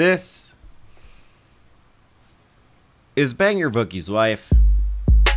This 0.00 0.54
is 3.14 3.34
Bang 3.34 3.58
Your 3.58 3.68
Bookie's 3.68 4.08
Wife, 4.08 4.50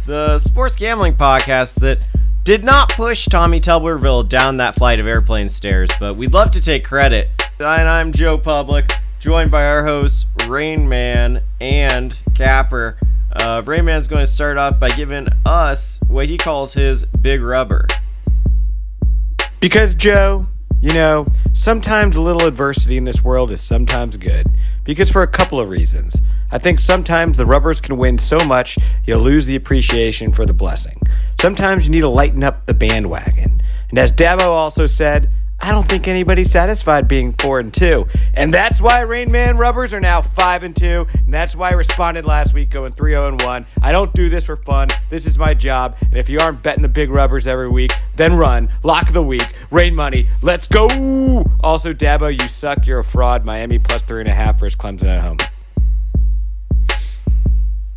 the 0.05 0.39
sports 0.39 0.77
gambling 0.77 1.15
podcast 1.15 1.81
that 1.81 1.99
did 2.45 2.63
not 2.63 2.87
push 2.87 3.25
Tommy 3.25 3.59
Tuberville 3.59 4.29
down 4.29 4.55
that 4.55 4.75
flight 4.75 5.01
of 5.01 5.05
airplane 5.05 5.49
stairs, 5.49 5.89
but 5.99 6.13
we'd 6.13 6.31
love 6.31 6.49
to 6.51 6.61
take 6.61 6.85
credit. 6.85 7.27
And 7.59 7.89
I'm 7.89 8.13
Joe 8.13 8.37
Public, 8.37 8.89
joined 9.19 9.51
by 9.51 9.65
our 9.65 9.85
hosts 9.85 10.27
Rain 10.47 10.87
Man 10.87 11.43
and 11.59 12.17
Capper. 12.33 12.97
Uh, 13.33 13.61
Rain 13.65 13.83
Man's 13.83 14.07
going 14.07 14.23
to 14.23 14.31
start 14.31 14.55
off 14.55 14.79
by 14.79 14.91
giving 14.91 15.27
us 15.45 15.99
what 16.07 16.27
he 16.27 16.37
calls 16.37 16.71
his 16.71 17.03
big 17.03 17.41
rubber. 17.41 17.85
Because, 19.59 19.93
Joe, 19.93 20.47
you 20.83 20.91
know, 20.91 21.25
sometimes 21.53 22.17
a 22.17 22.21
little 22.21 22.45
adversity 22.45 22.97
in 22.97 23.05
this 23.05 23.23
world 23.23 23.51
is 23.51 23.61
sometimes 23.61 24.17
good. 24.17 24.45
Because 24.83 25.09
for 25.09 25.23
a 25.23 25.27
couple 25.27 25.57
of 25.57 25.69
reasons. 25.69 26.17
I 26.51 26.57
think 26.57 26.77
sometimes 26.77 27.37
the 27.37 27.45
rubbers 27.45 27.79
can 27.79 27.95
win 27.97 28.17
so 28.17 28.37
much 28.39 28.77
you'll 29.05 29.21
lose 29.21 29.45
the 29.45 29.55
appreciation 29.55 30.33
for 30.33 30.45
the 30.45 30.51
blessing. 30.51 31.01
Sometimes 31.39 31.85
you 31.85 31.91
need 31.91 32.01
to 32.01 32.09
lighten 32.09 32.43
up 32.43 32.65
the 32.65 32.73
bandwagon. 32.73 33.61
And 33.91 33.97
as 33.97 34.11
Dabo 34.11 34.47
also 34.47 34.85
said, 34.85 35.31
I 35.63 35.71
don't 35.71 35.87
think 35.87 36.09
anybody's 36.09 36.51
satisfied 36.51 37.07
being 37.07 37.31
four 37.31 37.61
and 37.61 37.73
two, 37.73 38.05
and 38.33 38.53
that's 38.53 38.81
why 38.81 38.99
Rain 38.99 39.31
Man 39.31 39.55
rubbers 39.55 39.93
are 39.93 40.01
now 40.01 40.21
five 40.21 40.63
and 40.63 40.75
two, 40.75 41.07
and 41.13 41.33
that's 41.33 41.55
why 41.55 41.69
I 41.69 41.71
responded 41.71 42.25
last 42.25 42.53
week 42.53 42.69
going 42.69 42.91
three 42.91 43.11
zero 43.11 43.29
and 43.29 43.41
one. 43.41 43.65
I 43.81 43.93
don't 43.93 44.13
do 44.13 44.27
this 44.27 44.43
for 44.43 44.57
fun. 44.57 44.89
This 45.09 45.25
is 45.25 45.37
my 45.37 45.53
job, 45.53 45.95
and 46.01 46.17
if 46.17 46.29
you 46.29 46.39
aren't 46.39 46.61
betting 46.63 46.81
the 46.81 46.89
big 46.89 47.09
rubbers 47.09 47.47
every 47.47 47.69
week, 47.69 47.93
then 48.17 48.33
run 48.35 48.67
lock 48.83 49.07
of 49.07 49.13
the 49.13 49.23
week, 49.23 49.55
rain 49.71 49.95
money. 49.95 50.27
Let's 50.41 50.67
go. 50.67 51.45
Also, 51.61 51.93
Dabo, 51.93 52.29
you 52.37 52.49
suck. 52.49 52.85
You're 52.85 52.99
a 52.99 53.03
fraud. 53.05 53.45
Miami 53.45 53.79
plus 53.79 54.03
three 54.03 54.19
and 54.19 54.27
a 54.27 54.33
half 54.33 54.59
versus 54.59 54.75
Clemson 54.75 55.05
at 55.05 55.21
home. 55.21 55.37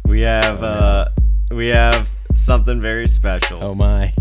We 0.04 0.20
have 0.20 0.62
uh, 0.62 1.08
we 1.50 1.66
have 1.66 2.08
something 2.32 2.80
very 2.80 3.08
special. 3.08 3.58
Oh 3.60 3.74
my. 3.74 4.14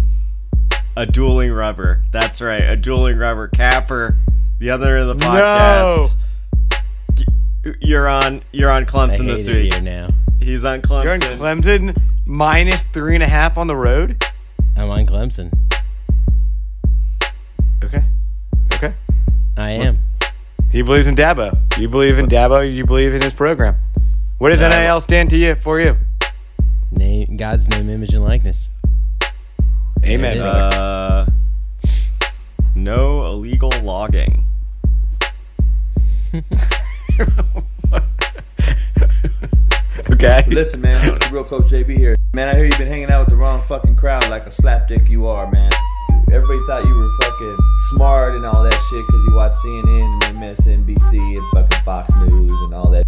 A 0.98 1.06
dueling 1.06 1.52
rubber. 1.52 2.02
That's 2.12 2.42
right, 2.42 2.62
a 2.62 2.76
dueling 2.76 3.18
rubber. 3.18 3.50
Capper, 3.50 4.18
the 4.60 4.70
other 4.70 4.98
of 4.98 5.08
the 5.08 5.16
podcast. 5.16 6.16
No. 7.66 7.74
You're 7.82 8.08
on. 8.08 8.44
You're 8.52 8.72
on 8.72 8.86
Clemson 8.86 9.26
hate 9.26 9.36
this 9.36 9.48
week. 9.48 9.74
here 9.74 9.82
now. 9.82 10.10
He's 10.40 10.64
on 10.64 10.82
Clemson. 10.82 11.04
You're 11.04 11.14
in 11.14 11.22
Clemson 11.40 12.02
minus 12.26 12.84
three 12.94 13.16
and 13.16 13.24
a 13.24 13.28
half 13.28 13.58
on 13.58 13.68
the 13.68 13.76
road. 13.76 14.24
I'm 14.78 14.90
on 14.90 15.06
Clemson. 15.06 15.52
Okay. 17.84 18.04
Okay. 18.74 18.94
I 19.58 19.72
am. 19.72 20.00
He 20.72 20.82
believes 20.82 21.08
in 21.08 21.16
Dabo. 21.16 21.58
You 21.78 21.90
believe 21.90 22.18
in 22.20 22.28
Dabo. 22.28 22.74
You 22.74 22.86
believe 22.86 23.14
in 23.14 23.22
his 23.22 23.34
program. 23.34 23.76
What 24.38 24.50
does 24.50 24.62
NIL 24.62 25.02
stand 25.02 25.30
to 25.30 25.38
you 25.38 25.56
for 25.56 25.80
you? 25.80 25.98
Name 26.92 27.38
God's 27.38 27.68
name, 27.70 27.90
image, 27.90 28.14
and 28.14 28.24
likeness. 28.24 28.70
Amen. 30.06 30.38
it 30.38 30.38
is. 30.38 30.44
brother. 30.44 30.78
Uh, 30.78 31.26
no 32.76 33.26
illegal 33.26 33.72
logging. 33.82 34.44
okay. 40.12 40.46
Listen, 40.48 40.82
man, 40.82 41.10
it's 41.10 41.26
the 41.26 41.30
real 41.34 41.44
Coach 41.44 41.72
JB 41.72 41.98
here. 41.98 42.16
Man, 42.34 42.50
I 42.50 42.56
hear 42.56 42.66
you've 42.66 42.78
been 42.78 42.88
hanging 42.88 43.10
out 43.10 43.22
with 43.22 43.30
the 43.30 43.36
wrong 43.36 43.64
fucking 43.64 43.96
crowd 43.96 44.30
like 44.30 44.46
a 44.46 44.52
slapdick 44.52 45.10
you 45.10 45.26
are, 45.26 45.50
man. 45.50 45.72
Everybody 46.32 46.60
thought 46.68 46.86
you 46.86 46.94
were 46.94 47.10
fucking 47.22 47.58
smart 47.92 48.36
and 48.36 48.46
all 48.46 48.62
that 48.62 48.74
shit 48.74 49.06
because 49.08 49.24
you 49.26 49.34
watch 49.34 49.54
CNN 49.54 50.26
and 50.26 50.38
MSNBC 50.38 51.38
and 51.38 51.52
fucking 51.52 51.84
Fox 51.84 52.14
News 52.16 52.62
and 52.62 52.74
all 52.74 52.92
that. 52.92 53.06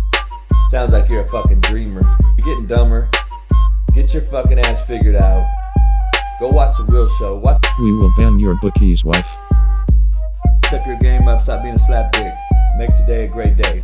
Sounds 0.70 0.94
like 0.94 1.10
you're 1.10 1.22
a 1.22 1.30
fucking 1.30 1.60
dreamer. 1.60 2.02
You're 2.38 2.48
getting 2.48 2.66
dumber. 2.68 3.10
Get 3.94 4.14
your 4.14 4.24
fucking 4.24 4.60
ass 4.60 4.86
figured 4.88 5.16
out. 5.16 5.46
Go 6.40 6.50
watch 6.50 6.78
the 6.78 6.84
real 6.84 7.10
show. 7.10 7.36
Watch 7.36 7.66
We 7.80 7.92
will 7.94 8.14
ban 8.16 8.38
your 8.38 8.56
bookie's 8.58 9.04
wife. 9.04 9.38
step 10.68 10.86
your 10.86 10.98
game 10.98 11.28
up. 11.28 11.42
Stop 11.42 11.64
being 11.64 11.74
a 11.74 11.78
slapdick. 11.80 12.38
Make 12.78 12.96
today 12.96 13.26
a 13.26 13.28
great 13.28 13.58
day. 13.58 13.84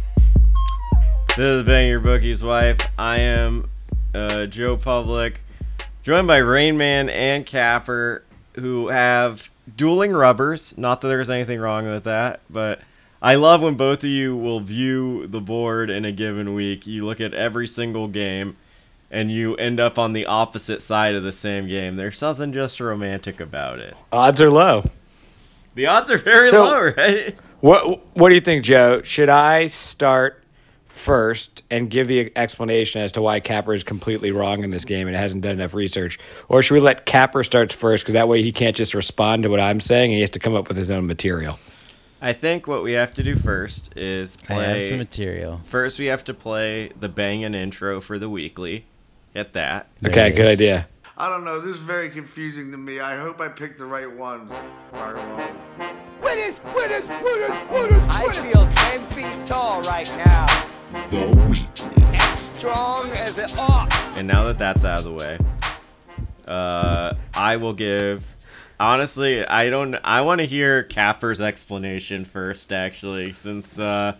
This 1.30 1.40
is 1.40 1.64
Bang 1.64 1.90
Your 1.90 2.00
Bookie's 2.00 2.44
wife. 2.44 2.78
I 2.96 3.18
am 3.22 3.72
uh, 4.14 4.46
Joe 4.46 4.78
Public, 4.78 5.42
joined 6.04 6.28
by 6.28 6.38
Rain 6.38 6.78
Man 6.78 7.10
and 7.10 7.44
Capper, 7.44 8.24
who 8.54 8.90
have 8.90 9.50
dueling 9.76 10.12
rubbers. 10.12 10.78
Not 10.78 11.02
that 11.02 11.08
there's 11.08 11.32
anything 11.32 11.60
wrong 11.60 11.88
with 11.90 12.04
that, 12.04 12.42
but 12.52 12.82
I 13.20 13.34
love 13.34 13.64
when 13.64 13.74
both 13.74 14.04
of 14.04 14.12
you 14.12 14.38
will 14.38 14.60
view 14.60 15.26
the 15.26 15.42
board 15.42 15.90
in 15.90 16.06
a 16.06 16.12
given 16.12 16.54
week. 16.54 16.86
You 16.86 17.04
look 17.04 17.20
at 17.20 17.34
every 17.34 17.66
single 17.66 18.08
game, 18.08 18.58
and 19.14 19.32
you 19.32 19.56
end 19.56 19.80
up 19.80 19.98
on 19.98 20.12
the 20.12 20.26
opposite 20.26 20.82
side 20.82 21.16
of 21.16 21.24
the 21.24 21.32
same 21.32 21.68
game. 21.68 21.96
There's 21.96 22.18
something 22.18 22.52
just 22.52 22.80
romantic 22.82 23.40
about 23.40 23.80
it. 23.80 24.02
Odds 24.12 24.42
are 24.42 24.50
low. 24.50 24.90
The 25.76 25.88
odds 25.88 26.12
are 26.12 26.18
very 26.18 26.50
So- 26.50 26.64
low, 26.66 26.82
right? 26.98 27.36
What 27.62 28.02
What 28.18 28.30
do 28.30 28.36
you 28.36 28.42
think, 28.42 28.66
Joe? 28.66 29.02
Should 29.04 29.30
I 29.30 29.68
start 29.68 30.44
first 30.88 31.64
and 31.72 31.90
give 31.90 32.08
the 32.08 32.32
explanation 32.36 33.02
as 33.02 33.12
to 33.14 33.22
why 33.22 33.40
Capper 33.40 33.74
is 33.74 33.84
completely 33.84 34.32
wrong 34.32 34.64
in 34.64 34.72
this 34.72 34.86
game 34.86 35.08
and 35.08 35.16
hasn't 35.18 35.42
done 35.44 35.54
enough 35.54 35.74
research, 35.74 36.20
or 36.50 36.62
should 36.62 36.74
we 36.76 36.80
let 36.80 37.06
Capper 37.06 37.44
start 37.44 37.74
first 37.74 38.04
because 38.04 38.14
that 38.14 38.28
way 38.28 38.42
he 38.44 38.52
can't 38.52 38.76
just 38.76 38.94
respond 38.94 39.44
to 39.44 39.50
what 39.50 39.60
I'm 39.60 39.80
saying 39.80 40.12
and 40.12 40.16
he 40.16 40.22
has 40.22 40.30
to 40.32 40.40
come 40.40 40.56
up 40.56 40.68
with 40.68 40.78
his 40.78 40.92
own 40.92 41.06
material? 41.08 41.58
I 42.22 42.32
think 42.34 42.68
what 42.68 42.84
we 42.84 42.94
have 42.94 43.14
to 43.16 43.24
do 43.24 43.36
first 43.36 43.98
is 43.98 44.38
I 44.44 44.54
play. 44.54 44.66
have 44.66 44.84
some 44.84 44.98
material. 44.98 45.60
First, 45.64 46.00
we 46.00 46.06
have 46.06 46.24
to 46.26 46.34
play 46.34 46.90
the 46.98 47.10
bangin' 47.10 47.54
intro 47.54 48.00
for 48.00 48.18
the 48.18 48.30
weekly. 48.30 48.86
Get 49.34 49.54
that. 49.54 49.88
There 50.00 50.12
okay, 50.12 50.32
good 50.32 50.46
idea. 50.46 50.88
I 51.18 51.28
don't 51.28 51.44
know. 51.44 51.60
This 51.60 51.78
is 51.78 51.82
very 51.82 52.12
confusing 52.12 52.72
to 52.72 52.78
me. 52.78 53.00
I 53.00 53.18
hope 53.18 53.42
I 53.42 53.48
picked 53.48 53.80
the 53.80 53.86
right 53.86 54.12
ones. 54.12 54.52
Winners, 56.22 56.60
winners, 56.76 57.10
winners, 57.10 57.70
winners, 57.72 58.04
I 58.10 58.32
feel 58.32 58.68
10 58.68 59.06
feet 59.08 59.46
tall 59.48 59.82
right 59.84 60.08
now. 60.18 60.46
Strong 62.36 63.10
as 63.10 63.38
an 63.40 63.50
ox. 63.58 64.18
And 64.18 64.28
now 64.28 64.44
that 64.46 64.60
that's 64.60 64.86
out 64.86 65.00
of 65.00 65.06
the 65.06 65.14
way, 65.14 65.40
uh, 66.48 67.16
I 67.34 67.58
will 67.58 67.74
give. 67.74 68.24
Honestly, 68.80 69.44
I 69.46 69.72
don't. 69.72 69.96
I 70.04 70.22
want 70.22 70.42
to 70.42 70.46
hear 70.46 70.84
Capper's 70.84 71.42
explanation 71.42 72.26
first, 72.26 72.72
actually, 72.72 73.34
since 73.34 73.80
uh, 73.80 74.16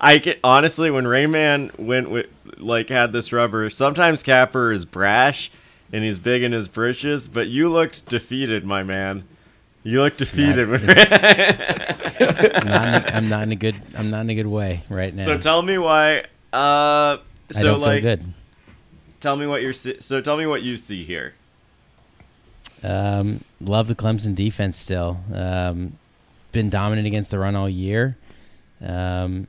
I 0.00 0.18
get 0.18 0.40
honestly 0.42 0.90
when 0.90 1.06
Rain 1.06 1.30
Man 1.30 1.70
went 1.78 2.10
with 2.10 2.26
like 2.56 2.88
had 2.88 3.12
this 3.12 3.32
rubber. 3.32 3.68
Sometimes 3.70 4.22
Capper 4.22 4.72
is 4.72 4.84
brash 4.84 5.50
and 5.92 6.02
he's 6.04 6.18
big 6.18 6.42
in 6.42 6.52
his 6.52 6.68
britches, 6.68 7.28
but 7.28 7.48
you 7.48 7.68
looked 7.68 8.06
defeated, 8.08 8.64
my 8.64 8.82
man. 8.82 9.24
You 9.82 10.02
looked 10.02 10.18
defeated. 10.18 10.68
when- 10.68 10.82
I'm 10.90 12.66
not, 12.68 12.86
in 12.88 12.94
a, 12.94 13.10
I'm 13.14 13.28
not 13.28 13.42
in 13.44 13.52
a 13.52 13.56
good. 13.56 13.76
I'm 13.96 14.10
not 14.10 14.20
in 14.22 14.30
a 14.30 14.34
good 14.34 14.46
way 14.46 14.82
right 14.88 15.14
now. 15.14 15.24
so 15.24 15.36
tell 15.38 15.62
me 15.62 15.78
why. 15.78 16.20
Uh, 16.52 17.16
I 17.18 17.20
so 17.50 17.62
don't 17.62 17.80
like, 17.80 18.02
feel 18.02 18.16
good. 18.16 18.34
tell 19.20 19.36
me 19.36 19.46
what 19.46 19.62
you're. 19.62 19.72
So 19.72 20.20
tell 20.20 20.36
me 20.36 20.46
what 20.46 20.62
you 20.62 20.76
see 20.76 21.04
here. 21.04 21.34
Um, 22.82 23.44
love 23.60 23.88
the 23.88 23.94
Clemson 23.94 24.34
defense 24.34 24.76
still. 24.76 25.20
Um, 25.34 25.98
been 26.52 26.70
dominant 26.70 27.06
against 27.06 27.30
the 27.30 27.38
run 27.38 27.54
all 27.54 27.68
year. 27.68 28.16
Um, 28.82 29.46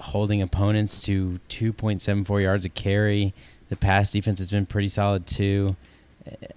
holding 0.00 0.42
opponents 0.42 1.02
to 1.02 1.40
2.74 1.48 2.42
yards 2.42 2.64
a 2.64 2.68
carry. 2.68 3.34
The 3.68 3.76
pass 3.76 4.10
defense 4.10 4.38
has 4.38 4.50
been 4.50 4.66
pretty 4.66 4.88
solid 4.88 5.26
too. 5.26 5.76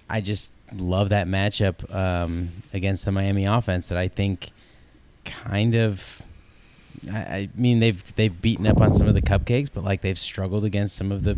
I 0.08 0.20
just 0.20 0.52
love 0.74 1.10
that 1.10 1.26
matchup 1.26 1.94
um, 1.94 2.50
against 2.72 3.04
the 3.04 3.12
Miami 3.12 3.44
offense 3.44 3.88
that 3.88 3.98
I 3.98 4.08
think 4.08 4.50
kind 5.24 5.74
of. 5.74 6.22
I, 7.10 7.18
I 7.18 7.48
mean 7.54 7.80
they've 7.80 8.14
they've 8.14 8.40
beaten 8.40 8.66
up 8.66 8.80
on 8.80 8.94
some 8.94 9.08
of 9.08 9.14
the 9.14 9.22
cupcakes, 9.22 9.68
but 9.72 9.82
like 9.82 10.02
they've 10.02 10.18
struggled 10.18 10.64
against 10.64 10.96
some 10.96 11.10
of 11.10 11.24
the 11.24 11.34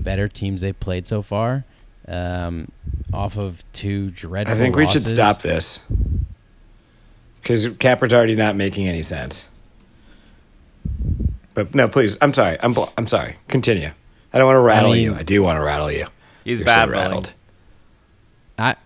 better 0.00 0.28
teams 0.28 0.60
they've 0.60 0.78
played 0.78 1.06
so 1.06 1.22
far. 1.22 1.64
Um, 2.08 2.70
off 3.12 3.36
of 3.36 3.64
two 3.72 4.10
dreadful. 4.10 4.54
I 4.54 4.58
think 4.58 4.76
we 4.76 4.86
should 4.86 5.02
stop 5.02 5.42
this 5.42 5.80
because 7.42 7.68
Capper's 7.78 8.12
already 8.12 8.34
not 8.34 8.56
making 8.56 8.88
any 8.88 9.02
sense. 9.02 9.46
But 11.56 11.74
no, 11.74 11.88
please. 11.88 12.16
I'm 12.20 12.34
sorry. 12.34 12.58
I'm 12.60 12.74
bl- 12.74 12.84
I'm 12.98 13.08
sorry. 13.08 13.34
Continue. 13.48 13.90
I 14.32 14.38
don't 14.38 14.46
want 14.46 14.58
to 14.58 14.60
rattle 14.62 14.92
mean- 14.92 15.02
you. 15.02 15.14
I 15.14 15.22
do 15.24 15.42
want 15.42 15.56
to 15.58 15.64
rattle 15.64 15.90
you. 15.90 16.06
He's 16.44 16.58
You're 16.60 16.66
bad 16.66 16.84
so 16.86 16.92
rattled. 16.92 17.32
I. 18.58 18.76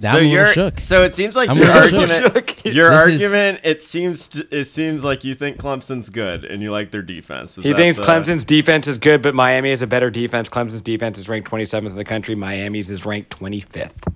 so 0.00 0.08
I'm 0.08 0.26
you're 0.26 0.52
shook. 0.52 0.78
so 0.80 1.04
it 1.04 1.14
seems 1.14 1.36
like 1.36 1.48
I'm 1.48 1.58
your 1.58 1.70
argument 1.70 2.10
shook. 2.10 2.64
your 2.64 2.90
This 2.90 3.14
is- 3.14 3.22
argument 3.22 3.60
it 3.62 3.80
seems 3.80 4.26
to, 4.28 4.46
it 4.50 4.64
seems 4.64 5.04
like 5.04 5.22
you 5.22 5.34
think 5.34 5.58
Clemson's 5.58 6.10
good 6.10 6.44
and 6.44 6.60
you 6.60 6.72
like 6.72 6.90
their 6.90 7.02
defense. 7.02 7.56
Is 7.56 7.62
He 7.64 7.72
thinks 7.72 7.98
the- 7.98 8.02
Clemson's 8.02 8.44
defense 8.44 8.88
is 8.88 8.98
good, 8.98 9.22
but 9.22 9.32
Miami 9.34 9.70
is 9.70 9.80
a 9.80 9.86
better 9.86 10.10
defense. 10.10 10.48
Clemson's 10.48 10.82
defense 10.82 11.18
is 11.18 11.28
ranked 11.28 11.48
27th 11.48 11.86
in 11.86 11.94
the 11.94 12.04
country. 12.04 12.34
Miami's 12.34 12.90
is 12.90 13.06
ranked 13.06 13.38
25th. 13.38 14.12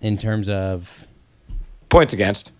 in 0.00 0.16
terms 0.16 0.48
of 0.48 1.06
Points 1.90 2.12
against. 2.14 2.50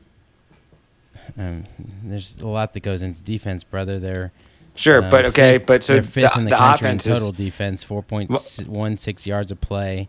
Um, 1.38 1.64
there's 2.04 2.38
a 2.38 2.46
lot 2.48 2.72
that 2.75 2.81
goes 2.82 3.02
into 3.02 3.20
defense, 3.22 3.64
brother. 3.64 3.98
They're 3.98 4.32
Sure, 4.76 5.04
uh, 5.04 5.08
but 5.10 5.25
okay, 5.26 5.58
fifth- 5.58 5.66
but 5.66 5.84
so 5.84 6.00
they're 6.00 6.02
the, 6.02 6.38
in 6.38 6.44
the, 6.44 6.50
the 6.50 6.56
country 6.56 6.88
offense 6.88 7.06
in 7.06 7.12
is 7.12 7.19
total 7.19 7.32
defense, 7.32 7.84
four 7.84 8.02
point 8.02 8.32
one 8.66 8.96
six 8.96 9.25
yards 9.26 9.52
a 9.52 9.56
play. 9.56 10.08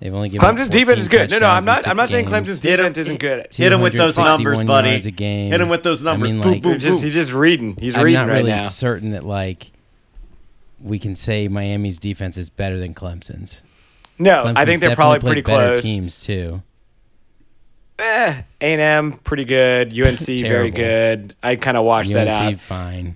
They've 0.00 0.14
only 0.14 0.28
given 0.28 0.48
up 0.48 0.54
Clemson's 0.54 0.68
defense 0.68 1.00
is 1.00 1.08
good. 1.08 1.30
No, 1.30 1.40
no, 1.40 1.46
I'm 1.48 1.64
not. 1.64 1.86
I'm 1.86 1.96
not 1.96 2.08
six 2.08 2.12
saying. 2.12 2.26
Clemson's 2.26 2.62
Hit 2.62 2.78
him- 2.80 2.84
defense 2.84 2.98
isn't 2.98 3.20
good. 3.20 3.48
Hit 3.54 3.72
him 3.72 3.80
with 3.82 3.94
those 3.94 4.16
numbers, 4.16 4.62
buddy. 4.64 4.90
yards 4.90 5.06
a 5.06 5.10
game. 5.10 5.50
Hit 5.50 5.60
him 5.60 5.68
with 5.68 5.82
those 5.82 6.06
I 6.06 6.10
numbers. 6.12 6.32
mean, 6.32 6.40
Boom, 6.40 6.52
like- 6.52 6.62
boom, 6.62 6.72
He's 6.74 6.82
just, 6.84 6.96
boom. 6.96 7.04
he's 7.04 7.14
just 7.14 7.32
reading. 7.32 7.76
He's 7.78 7.94
I'm 7.96 8.04
reading 8.04 8.20
not 8.20 8.28
right 8.28 8.36
really 8.38 8.50
now. 8.52 8.68
certain 8.68 9.10
that 9.10 9.24
like 9.26 9.72
we 10.80 10.98
can 10.98 11.14
say 11.16 11.48
Miami's 11.48 11.98
defense 11.98 12.36
is 12.38 12.48
better 12.48 12.78
than 12.78 12.94
Clemson's. 12.94 13.62
No, 14.18 14.44
Clemson's 14.44 14.56
I 14.56 14.64
think 14.64 14.80
they're 14.80 14.94
probably 14.96 15.18
pretty 15.20 15.42
close. 15.42 15.82
teams 15.82 16.22
too. 16.24 16.62
Eh, 17.98 18.42
A&M 18.60 19.12
pretty 19.24 19.44
good. 19.44 19.92
UNC 19.98 20.20
very 20.40 20.70
good. 20.70 21.34
I 21.42 21.56
kind 21.56 21.76
of 21.76 21.84
watched 21.84 22.12
that 22.12 22.28
UNC 22.28 22.54
out. 22.54 22.60
fine. 22.60 23.14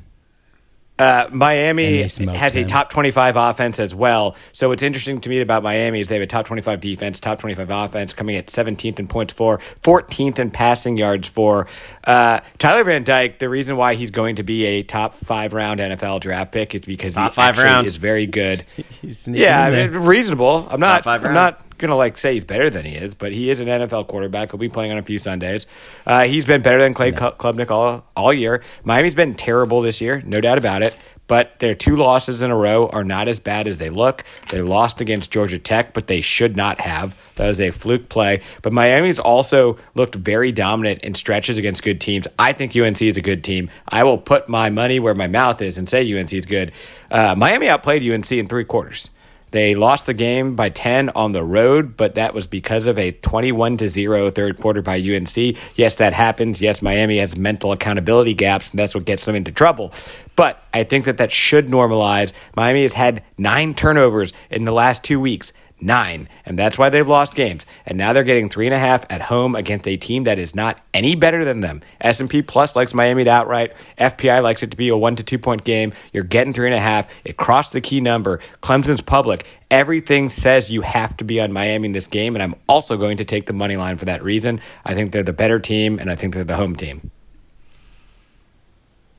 Uh, 0.98 1.26
Miami 1.32 2.02
they 2.02 2.06
smoked 2.06 2.36
has 2.38 2.54
a 2.54 2.64
top 2.64 2.90
25 2.90 3.34
offense 3.34 3.80
as 3.80 3.94
well. 3.94 4.36
So 4.52 4.68
what's 4.68 4.82
interesting 4.84 5.20
to 5.22 5.28
me 5.28 5.40
about 5.40 5.62
Miami 5.62 5.98
is 6.00 6.06
they 6.08 6.14
have 6.16 6.22
a 6.22 6.26
top 6.26 6.46
25 6.46 6.80
defense, 6.80 7.18
top 7.18 7.38
25 7.40 7.70
offense, 7.70 8.12
coming 8.12 8.36
at 8.36 8.46
17th 8.48 9.00
in 9.00 9.08
points 9.08 9.32
for, 9.32 9.58
14th 9.82 10.38
in 10.38 10.50
passing 10.50 10.96
yards 10.96 11.26
for. 11.26 11.66
Uh, 12.04 12.40
Tyler 12.58 12.84
Van 12.84 13.02
Dyke, 13.02 13.38
the 13.40 13.48
reason 13.48 13.76
why 13.76 13.94
he's 13.94 14.10
going 14.12 14.36
to 14.36 14.42
be 14.44 14.64
a 14.64 14.82
top 14.84 15.14
five 15.14 15.54
round 15.54 15.80
NFL 15.80 16.20
draft 16.20 16.52
pick 16.52 16.74
is 16.74 16.82
because 16.82 17.14
Top 17.14 17.32
he 17.32 17.36
five 17.36 17.54
actually 17.54 17.64
round. 17.64 17.86
is 17.86 17.96
very 17.96 18.26
good. 18.26 18.64
He's 19.00 19.26
yeah, 19.26 19.64
I 19.64 19.70
mean, 19.70 19.90
reasonable. 19.92 20.68
I'm 20.70 20.78
not. 20.78 21.02
five 21.02 21.24
I'm 21.24 21.34
round. 21.34 21.56
not 21.56 21.71
gonna 21.82 21.96
like 21.96 22.16
say 22.16 22.32
he's 22.32 22.44
better 22.44 22.70
than 22.70 22.86
he 22.86 22.94
is, 22.94 23.14
but 23.14 23.32
he 23.32 23.50
is 23.50 23.60
an 23.60 23.68
NFL 23.68 24.08
quarterback. 24.08 24.50
He'll 24.50 24.58
be 24.58 24.70
playing 24.70 24.92
on 24.92 24.98
a 24.98 25.02
few 25.02 25.18
Sundays. 25.18 25.66
Uh, 26.06 26.24
he's 26.24 26.46
been 26.46 26.62
better 26.62 26.80
than 26.80 26.94
Clay 26.94 27.10
Cl- 27.14 27.32
Klubnik 27.32 27.70
all 27.70 28.04
all 28.16 28.32
year. 28.32 28.62
Miami's 28.84 29.14
been 29.14 29.34
terrible 29.34 29.82
this 29.82 30.00
year, 30.00 30.22
no 30.24 30.40
doubt 30.40 30.56
about 30.58 30.82
it. 30.82 30.96
But 31.28 31.60
their 31.60 31.74
two 31.74 31.96
losses 31.96 32.42
in 32.42 32.50
a 32.50 32.56
row 32.56 32.88
are 32.88 33.04
not 33.04 33.28
as 33.28 33.38
bad 33.38 33.68
as 33.68 33.78
they 33.78 33.90
look. 33.90 34.24
They 34.50 34.60
lost 34.60 35.00
against 35.00 35.30
Georgia 35.30 35.58
Tech, 35.58 35.94
but 35.94 36.06
they 36.06 36.20
should 36.20 36.56
not 36.56 36.80
have. 36.80 37.16
That 37.36 37.46
was 37.46 37.60
a 37.60 37.70
fluke 37.70 38.08
play. 38.08 38.42
But 38.60 38.72
Miami's 38.72 39.18
also 39.18 39.78
looked 39.94 40.14
very 40.16 40.52
dominant 40.52 41.02
in 41.02 41.14
stretches 41.14 41.58
against 41.58 41.82
good 41.82 42.00
teams. 42.00 42.26
I 42.38 42.52
think 42.52 42.76
UNC 42.76 43.00
is 43.00 43.16
a 43.16 43.22
good 43.22 43.44
team. 43.44 43.70
I 43.88 44.04
will 44.04 44.18
put 44.18 44.48
my 44.48 44.68
money 44.68 45.00
where 45.00 45.14
my 45.14 45.28
mouth 45.28 45.62
is 45.62 45.78
and 45.78 45.88
say 45.88 46.02
UNC 46.12 46.32
is 46.34 46.44
good. 46.44 46.72
Uh, 47.10 47.34
Miami 47.34 47.68
outplayed 47.68 48.02
UNC 48.02 48.30
in 48.32 48.46
three 48.46 48.64
quarters. 48.64 49.08
They 49.52 49.74
lost 49.74 50.06
the 50.06 50.14
game 50.14 50.56
by 50.56 50.70
10 50.70 51.10
on 51.10 51.32
the 51.32 51.44
road, 51.44 51.94
but 51.94 52.14
that 52.14 52.32
was 52.32 52.46
because 52.46 52.86
of 52.86 52.98
a 52.98 53.12
21 53.12 53.76
to 53.76 53.88
0 53.90 54.30
third 54.30 54.58
quarter 54.58 54.80
by 54.80 54.96
UNC. 54.96 55.56
Yes, 55.76 55.96
that 55.96 56.14
happens. 56.14 56.62
Yes, 56.62 56.80
Miami 56.80 57.18
has 57.18 57.36
mental 57.36 57.70
accountability 57.70 58.32
gaps, 58.32 58.70
and 58.70 58.78
that's 58.78 58.94
what 58.94 59.04
gets 59.04 59.26
them 59.26 59.34
into 59.34 59.52
trouble. 59.52 59.92
But 60.36 60.64
I 60.72 60.84
think 60.84 61.04
that 61.04 61.18
that 61.18 61.30
should 61.30 61.66
normalize. 61.66 62.32
Miami 62.56 62.80
has 62.80 62.94
had 62.94 63.22
nine 63.36 63.74
turnovers 63.74 64.32
in 64.50 64.64
the 64.64 64.72
last 64.72 65.04
two 65.04 65.20
weeks. 65.20 65.52
Nine. 65.82 66.28
And 66.46 66.56
that's 66.56 66.78
why 66.78 66.90
they've 66.90 67.06
lost 67.06 67.34
games. 67.34 67.66
And 67.86 67.98
now 67.98 68.12
they're 68.12 68.22
getting 68.22 68.48
three 68.48 68.66
and 68.66 68.74
a 68.74 68.78
half 68.78 69.04
at 69.10 69.20
home 69.20 69.56
against 69.56 69.88
a 69.88 69.96
team 69.96 70.22
that 70.24 70.38
is 70.38 70.54
not 70.54 70.80
any 70.94 71.16
better 71.16 71.44
than 71.44 71.58
them. 71.58 71.82
S&P 72.00 72.40
Plus 72.40 72.76
likes 72.76 72.94
Miami 72.94 73.24
to 73.24 73.30
outright. 73.30 73.74
FPI 73.98 74.44
likes 74.44 74.62
it 74.62 74.70
to 74.70 74.76
be 74.76 74.90
a 74.90 74.96
one 74.96 75.16
to 75.16 75.24
two 75.24 75.40
point 75.40 75.64
game. 75.64 75.92
You're 76.12 76.22
getting 76.22 76.52
three 76.52 76.68
and 76.68 76.74
a 76.74 76.80
half. 76.80 77.10
It 77.24 77.36
crossed 77.36 77.72
the 77.72 77.80
key 77.80 78.00
number. 78.00 78.38
Clemson's 78.62 79.00
public. 79.00 79.44
Everything 79.72 80.28
says 80.28 80.70
you 80.70 80.82
have 80.82 81.16
to 81.16 81.24
be 81.24 81.40
on 81.40 81.52
Miami 81.52 81.86
in 81.86 81.92
this 81.92 82.06
game. 82.06 82.36
And 82.36 82.44
I'm 82.44 82.54
also 82.68 82.96
going 82.96 83.16
to 83.16 83.24
take 83.24 83.46
the 83.46 83.52
money 83.52 83.76
line 83.76 83.96
for 83.96 84.04
that 84.04 84.22
reason. 84.22 84.60
I 84.84 84.94
think 84.94 85.10
they're 85.10 85.24
the 85.24 85.32
better 85.32 85.58
team, 85.58 85.98
and 85.98 86.12
I 86.12 86.14
think 86.14 86.34
they're 86.34 86.44
the 86.44 86.54
home 86.54 86.76
team. 86.76 87.10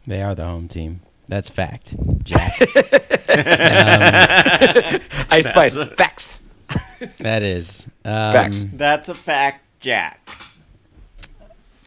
They 0.08 0.22
are 0.22 0.34
the 0.34 0.46
home 0.46 0.70
team. 0.70 1.02
That's 1.28 1.50
fact, 1.50 1.94
Jack. 2.24 2.62
Um, 2.62 2.68
Ice 5.30 5.48
Spice. 5.48 5.76
Facts. 5.98 6.40
That 7.20 7.44
is. 7.44 7.86
Um, 8.06 8.32
Facts. 8.34 8.66
That's 8.74 9.10
a 9.10 9.16
fact, 9.16 9.64
Jack. 9.80 10.30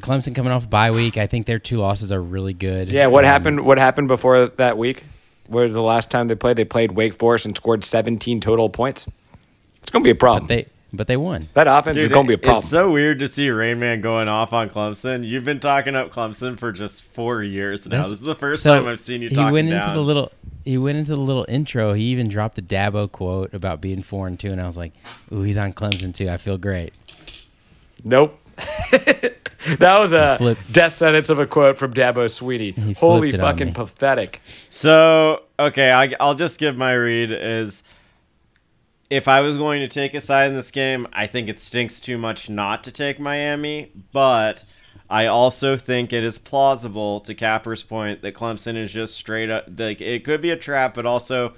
Clemson 0.00 0.34
coming 0.34 0.52
off 0.52 0.68
bye 0.68 0.90
week. 0.90 1.16
I 1.16 1.26
think 1.26 1.46
their 1.46 1.58
two 1.58 1.78
losses 1.78 2.12
are 2.12 2.20
really 2.20 2.52
good. 2.52 2.88
Yeah, 2.88 3.06
what 3.06 3.24
Um, 3.24 3.30
happened? 3.30 3.60
What 3.64 3.78
happened 3.78 4.08
before 4.08 4.46
that 4.46 4.76
week? 4.78 5.04
Where 5.48 5.68
the 5.68 5.80
last 5.82 6.10
time 6.10 6.28
they 6.28 6.34
played, 6.34 6.56
they 6.56 6.64
played 6.64 6.92
Wake 6.92 7.14
Forest 7.14 7.46
and 7.46 7.56
scored 7.56 7.84
17 7.84 8.40
total 8.40 8.68
points. 8.68 9.06
It's 9.82 9.90
going 9.90 10.02
to 10.02 10.06
be 10.06 10.10
a 10.10 10.14
problem. 10.14 10.48
They, 10.48 10.66
but 10.96 11.06
they 11.06 11.16
won. 11.16 11.48
that 11.54 11.66
offense 11.66 11.96
is 11.96 12.08
going 12.08 12.26
to 12.26 12.28
be 12.28 12.34
a 12.34 12.38
problem. 12.38 12.58
It's 12.58 12.68
so 12.70 12.90
weird 12.90 13.18
to 13.20 13.28
see 13.28 13.48
Rain 13.50 13.78
Man 13.78 14.00
going 14.00 14.28
off 14.28 14.52
on 14.52 14.68
Clemson. 14.70 15.26
You've 15.26 15.44
been 15.44 15.60
talking 15.60 15.94
up 15.94 16.10
Clemson 16.10 16.58
for 16.58 16.72
just 16.72 17.04
four 17.04 17.42
years 17.42 17.86
now. 17.86 17.96
That's- 17.98 18.10
this 18.10 18.20
is 18.20 18.26
the 18.26 18.34
first 18.34 18.62
so 18.62 18.78
time 18.78 18.88
I've 18.88 19.00
seen 19.00 19.22
you 19.22 19.28
he 19.28 19.34
talking 19.34 19.52
went 19.52 19.70
down. 19.70 19.82
into 19.82 19.94
the 19.94 20.02
little. 20.04 20.32
He 20.64 20.76
went 20.78 20.98
into 20.98 21.12
the 21.12 21.18
little 21.18 21.46
intro. 21.48 21.92
He 21.92 22.04
even 22.04 22.28
dropped 22.28 22.56
the 22.56 22.62
Dabo 22.62 23.10
quote 23.10 23.54
about 23.54 23.80
being 23.80 24.02
four 24.02 24.26
and 24.26 24.38
two, 24.40 24.50
and 24.50 24.60
I 24.60 24.66
was 24.66 24.76
like, 24.76 24.92
"Ooh, 25.32 25.42
he's 25.42 25.56
on 25.58 25.72
Clemson 25.72 26.12
too. 26.12 26.28
I 26.28 26.36
feel 26.38 26.58
great." 26.58 26.92
nope. 28.02 28.38
that 28.90 29.98
was 29.98 30.12
a 30.12 30.56
death 30.72 30.96
sentence 30.96 31.28
of 31.28 31.38
a 31.38 31.46
quote 31.46 31.76
from 31.76 31.92
Dabo 31.92 32.26
Swinney. 32.26 32.96
Holy 32.96 33.30
flipped 33.30 33.34
it 33.34 33.40
on 33.40 33.52
fucking 33.52 33.74
pathetic. 33.74 34.40
So 34.70 35.42
okay, 35.58 35.92
I, 35.92 36.14
I'll 36.20 36.34
just 36.34 36.58
give 36.58 36.76
my 36.76 36.94
read 36.94 37.30
is 37.32 37.82
if 39.10 39.28
I 39.28 39.40
was 39.40 39.56
going 39.56 39.80
to 39.80 39.88
take 39.88 40.14
a 40.14 40.20
side 40.20 40.48
in 40.48 40.54
this 40.54 40.70
game, 40.70 41.06
I 41.12 41.26
think 41.26 41.48
it 41.48 41.60
stinks 41.60 42.00
too 42.00 42.18
much 42.18 42.50
not 42.50 42.82
to 42.84 42.92
take 42.92 43.20
Miami, 43.20 43.92
but 44.12 44.64
I 45.08 45.26
also 45.26 45.76
think 45.76 46.12
it 46.12 46.24
is 46.24 46.38
plausible 46.38 47.20
to 47.20 47.34
Capper's 47.34 47.82
point 47.82 48.22
that 48.22 48.34
Clemson 48.34 48.76
is 48.76 48.92
just 48.92 49.14
straight 49.14 49.50
up 49.50 49.66
like 49.76 50.00
it 50.00 50.24
could 50.24 50.40
be 50.40 50.50
a 50.50 50.56
trap, 50.56 50.94
but 50.94 51.06
also 51.06 51.54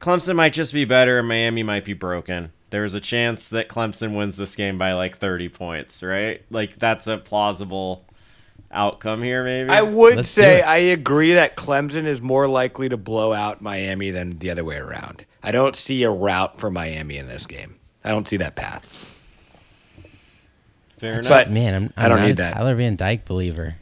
Clemson 0.00 0.36
might 0.36 0.52
just 0.52 0.74
be 0.74 0.84
better 0.84 1.18
and 1.18 1.28
Miami 1.28 1.62
might 1.62 1.84
be 1.84 1.94
broken. 1.94 2.52
There's 2.70 2.94
a 2.94 3.00
chance 3.00 3.48
that 3.48 3.68
Clemson 3.68 4.14
wins 4.14 4.36
this 4.36 4.56
game 4.56 4.76
by 4.76 4.92
like 4.92 5.16
30 5.16 5.48
points, 5.48 6.02
right? 6.02 6.42
Like 6.50 6.76
that's 6.76 7.06
a 7.06 7.16
plausible 7.16 8.04
outcome 8.74 9.22
here 9.22 9.44
maybe. 9.44 9.70
I 9.70 9.82
would 9.82 10.16
Let's 10.16 10.28
say. 10.28 10.60
I 10.62 10.76
agree 10.76 11.34
that 11.34 11.56
Clemson 11.56 12.04
is 12.04 12.20
more 12.20 12.46
likely 12.48 12.88
to 12.88 12.96
blow 12.96 13.32
out 13.32 13.60
Miami 13.62 14.10
than 14.10 14.30
the 14.38 14.50
other 14.50 14.64
way 14.64 14.76
around. 14.76 15.24
I 15.42 15.50
don't 15.50 15.76
see 15.76 16.02
a 16.02 16.10
route 16.10 16.58
for 16.58 16.70
Miami 16.70 17.16
in 17.16 17.28
this 17.28 17.46
game. 17.46 17.76
I 18.02 18.10
don't 18.10 18.26
see 18.28 18.36
that 18.38 18.54
path. 18.56 19.10
Fair 20.98 21.14
enough. 21.20 21.28
But- 21.28 21.50
Man, 21.50 21.74
I'm, 21.74 21.82
I'm 21.96 22.04
I 22.04 22.08
don't 22.08 22.18
not 22.18 22.26
need 22.26 22.32
a 22.40 22.42
that. 22.42 22.54
Tyler 22.54 22.74
Van 22.74 22.96
Dyke 22.96 23.24
believer. 23.24 23.76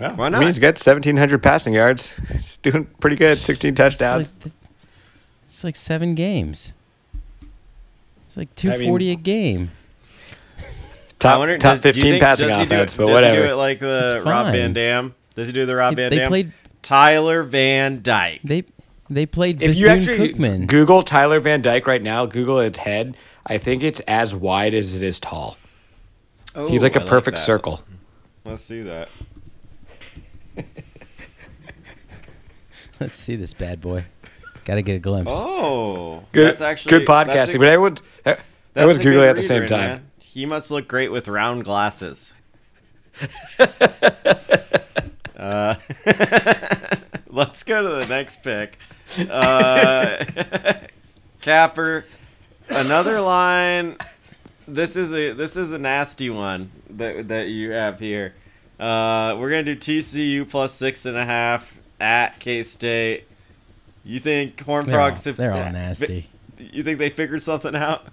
Well, 0.00 0.14
Why 0.14 0.26
I 0.26 0.28
not? 0.28 0.38
mean, 0.38 0.48
he's 0.48 0.58
got 0.58 0.74
1,700 0.74 1.42
passing 1.42 1.74
yards. 1.74 2.08
He's 2.32 2.56
doing 2.58 2.84
pretty 3.00 3.16
good. 3.16 3.36
16 3.36 3.74
touchdowns. 3.74 4.32
Like, 4.44 4.52
it's 5.44 5.64
like 5.64 5.74
seven 5.74 6.14
games. 6.14 6.72
It's 8.26 8.36
like 8.36 8.46
I 8.62 8.78
mean- 8.78 8.86
240 8.94 9.10
a 9.10 9.16
game. 9.16 9.70
Top, 11.18 11.38
wonder, 11.40 11.58
top 11.58 11.72
does- 11.74 11.80
15 11.82 12.02
think- 12.04 12.22
passing 12.22 12.48
does 12.48 12.56
do 12.58 12.62
offense, 12.62 12.94
it- 12.94 12.96
but 12.96 13.06
does 13.06 13.14
whatever. 13.14 13.36
he 13.36 13.42
do 13.42 13.48
it 13.52 13.54
like 13.56 13.78
the 13.80 14.22
Rob. 14.24 14.52
Van 14.52 14.72
Dam? 14.72 15.14
Does 15.34 15.46
he 15.48 15.52
do 15.52 15.66
the 15.66 15.74
Rob 15.74 15.96
They- 15.96 16.02
Van 16.02 16.10
they 16.10 16.18
Dam? 16.18 16.28
played- 16.28 16.52
Tyler 16.82 17.42
Van 17.42 18.00
Dyke. 18.02 18.40
They 18.44 18.64
they 19.10 19.26
played 19.26 19.62
if 19.62 19.74
you 19.74 19.88
actually 19.88 20.32
Cookman. 20.34 20.66
Google 20.66 21.02
Tyler 21.02 21.40
Van 21.40 21.60
Dyke 21.62 21.86
right 21.86 22.02
now, 22.02 22.24
Google 22.26 22.60
its 22.60 22.78
head, 22.78 23.16
I 23.46 23.58
think 23.58 23.82
it's 23.82 24.00
as 24.06 24.34
wide 24.34 24.74
as 24.74 24.94
it 24.94 25.02
is 25.02 25.18
tall. 25.18 25.56
Oh, 26.54 26.68
He's 26.68 26.82
like 26.82 26.94
a 26.96 27.02
Oh, 27.02 27.06
perfect 27.06 27.36
that. 27.38 27.42
circle. 27.42 27.82
Let's 28.44 28.62
see 28.62 28.82
that. 28.82 29.08
Let's 33.00 33.18
see 33.18 33.36
this 33.36 33.54
bad 33.54 33.80
boy. 33.80 34.04
Got 34.64 34.74
to 34.76 34.82
get 34.82 34.96
a 34.96 34.98
glimpse. 34.98 35.30
Oh, 35.32 36.24
Good, 36.32 36.46
that's 36.48 36.60
actually 36.60 36.90
good 36.90 37.06
that's 37.06 37.30
podcasting, 37.30 37.54
a- 37.54 37.58
but 37.58 37.68
everyone's 37.68 38.02
that's 38.24 38.40
everyone's 38.76 38.98
a 38.98 39.02
googling 39.02 39.30
at 39.30 39.36
the 39.36 39.42
same 39.42 39.60
read, 39.62 39.68
time. 39.68 39.80
man. 39.80 40.07
He 40.38 40.46
must 40.46 40.70
look 40.70 40.86
great 40.86 41.10
with 41.10 41.26
round 41.26 41.64
glasses. 41.64 42.32
uh, 45.36 45.74
let's 47.26 47.64
go 47.64 47.82
to 47.82 47.88
the 47.88 48.06
next 48.08 48.44
pick. 48.44 48.78
Uh, 49.28 50.24
Capper, 51.40 52.04
another 52.68 53.20
line. 53.20 53.96
This 54.68 54.94
is 54.94 55.12
a 55.12 55.32
this 55.32 55.56
is 55.56 55.72
a 55.72 55.78
nasty 55.78 56.30
one 56.30 56.70
that 56.90 57.26
that 57.26 57.48
you 57.48 57.72
have 57.72 57.98
here. 57.98 58.32
Uh, 58.78 59.34
we're 59.40 59.50
gonna 59.50 59.64
do 59.64 59.74
TCU 59.74 60.48
plus 60.48 60.72
six 60.72 61.04
and 61.04 61.16
a 61.16 61.24
half 61.24 61.76
at 61.98 62.38
K 62.38 62.62
State. 62.62 63.24
You 64.04 64.20
think 64.20 64.60
Horn 64.60 64.86
They're 64.86 65.00
all, 65.00 65.08
Frogs? 65.08 65.24
they're 65.24 65.52
all 65.52 65.72
nasty. 65.72 66.28
You 66.58 66.84
think 66.84 67.00
they 67.00 67.10
figured 67.10 67.42
something 67.42 67.74
out? 67.74 68.06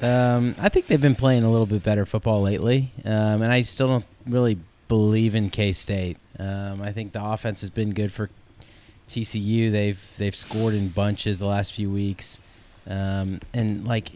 Um, 0.00 0.54
I 0.60 0.68
think 0.68 0.86
they've 0.86 1.00
been 1.00 1.14
playing 1.14 1.44
a 1.44 1.50
little 1.50 1.66
bit 1.66 1.82
better 1.82 2.04
football 2.04 2.42
lately, 2.42 2.92
um, 3.04 3.42
and 3.42 3.52
I 3.52 3.62
still 3.62 3.86
don't 3.86 4.04
really 4.26 4.58
believe 4.88 5.34
in 5.34 5.50
K 5.50 5.72
State. 5.72 6.18
Um, 6.38 6.82
I 6.82 6.92
think 6.92 7.12
the 7.12 7.24
offense 7.24 7.60
has 7.60 7.70
been 7.70 7.94
good 7.94 8.12
for 8.12 8.28
TCU. 9.08 9.70
They've 9.70 10.00
they've 10.18 10.34
scored 10.34 10.74
in 10.74 10.88
bunches 10.88 11.38
the 11.38 11.46
last 11.46 11.72
few 11.72 11.90
weeks, 11.90 12.40
um, 12.86 13.40
and 13.52 13.86
like 13.86 14.10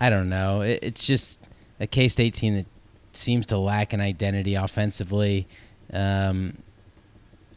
I 0.00 0.10
don't 0.10 0.28
know, 0.28 0.62
it, 0.62 0.80
it's 0.82 1.06
just 1.06 1.40
a 1.80 1.86
K 1.86 2.08
State 2.08 2.34
team 2.34 2.56
that 2.56 2.66
seems 3.12 3.46
to 3.46 3.58
lack 3.58 3.92
an 3.92 4.00
identity 4.00 4.54
offensively. 4.54 5.46
Um, 5.92 6.58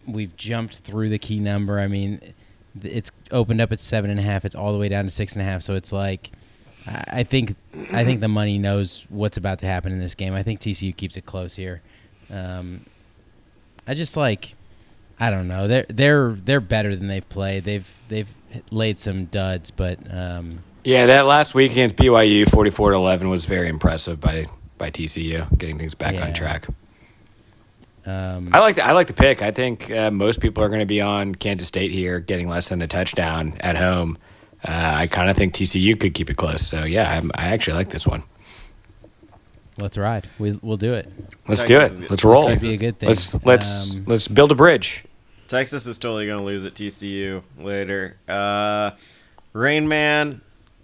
we've 0.08 0.36
jumped 0.36 0.78
through 0.78 1.10
the 1.10 1.20
key 1.20 1.40
number. 1.40 1.80
I 1.80 1.88
mean, 1.88 2.34
it's 2.84 3.12
opened 3.32 3.62
up 3.62 3.72
at 3.72 3.80
seven 3.80 4.10
and 4.10 4.20
a 4.20 4.24
half. 4.24 4.46
It's 4.46 4.56
all 4.56 4.72
the 4.74 4.80
way 4.80 4.90
down 4.90 5.06
to 5.06 5.10
six 5.10 5.34
and 5.34 5.42
a 5.42 5.46
half. 5.46 5.62
So 5.62 5.76
it's 5.76 5.92
like, 5.92 6.32
I 6.88 7.24
think, 7.24 7.56
I 7.92 8.04
think 8.04 8.20
the 8.20 8.28
money 8.28 8.58
knows 8.58 9.06
what's 9.10 9.38
about 9.38 9.60
to 9.60 9.66
happen 9.66 9.92
in 9.92 10.00
this 10.00 10.16
game. 10.16 10.34
I 10.34 10.44
think 10.44 10.60
TCU 10.60 10.96
keeps 10.96 11.18
it 11.18 11.26
close 11.26 11.56
here. 11.56 11.82
Um, 12.34 12.86
I 13.88 13.94
just 13.94 14.16
like, 14.18 14.56
I 15.20 15.30
don't 15.30 15.48
know. 15.48 15.68
They're 15.68 15.86
they're 15.90 16.32
they're 16.32 16.62
better 16.62 16.96
than 16.96 17.08
they've 17.08 17.28
played. 17.28 17.64
They've 17.66 17.88
they've 18.08 18.30
laid 18.72 18.98
some 19.00 19.26
duds, 19.26 19.70
but 19.72 20.00
um, 20.12 20.60
Yeah, 20.86 21.08
that 21.08 21.26
last 21.26 21.54
week 21.54 21.72
against 21.74 21.96
BYU, 21.98 22.50
forty-four 22.50 22.92
to 22.92 22.96
eleven, 22.98 23.30
was 23.30 23.46
very 23.46 23.68
impressive 23.68 24.20
by 24.20 24.46
by 24.78 24.90
TCU 24.92 25.58
getting 25.58 25.78
things 25.78 25.94
back 25.96 26.14
Yeah. 26.16 26.28
on 26.28 26.34
track. 26.34 26.68
um, 28.06 28.50
I 28.54 28.60
like 28.60 28.76
the, 28.78 28.86
I 28.86 28.94
like 28.94 29.08
the 29.08 29.14
pick. 29.14 29.42
I 29.42 29.52
think 29.52 29.92
uh, 29.92 30.10
most 30.10 30.40
people 30.40 30.64
are 30.64 30.70
going 30.70 30.80
to 30.80 30.86
be 30.86 31.02
on 31.02 31.36
Kansas 31.36 31.68
State 31.68 31.92
here, 31.92 32.20
getting 32.20 32.48
less 32.48 32.70
than 32.70 32.82
a 32.82 32.88
touchdown 32.88 33.56
at 33.60 33.76
home. 33.76 34.18
Uh, 34.64 34.94
I 34.96 35.08
kind 35.08 35.30
of 35.30 35.38
think 35.38 35.54
TCU 35.54 36.00
could 36.00 36.14
keep 36.14 36.30
it 36.30 36.38
close. 36.38 36.66
So 36.66 36.84
yeah, 36.84 37.10
I'm, 37.12 37.32
I 37.36 37.48
actually 37.48 37.76
like 37.76 37.90
this 37.90 38.06
one. 38.06 38.24
let's 39.80 39.98
ride. 39.98 40.28
We 40.38 40.60
we'll 40.62 40.78
do 40.78 40.90
it. 40.90 41.12
Let's 41.48 41.64
Texas 41.64 41.98
do 41.98 42.04
it. 42.04 42.12
Let's 42.12 42.24
roll. 42.24 42.48
That'd 42.48 42.62
be 42.62 42.76
a 42.76 42.78
good 42.78 43.00
thing. 43.00 43.10
Let's 43.10 43.34
let's 43.46 43.98
Um, 43.98 44.04
let's 44.08 44.28
build 44.28 44.52
a 44.52 44.56
bridge. 44.56 45.06
Texas 45.48 45.88
is 45.88 45.98
totally 45.98 46.28
going 46.28 46.40
to 46.40 46.46
lose 46.46 46.64
at 46.66 46.74
TCU 46.76 47.42
later. 47.58 48.18
Uh, 48.28 48.92
Rain 49.54 49.88
Man, 49.88 50.42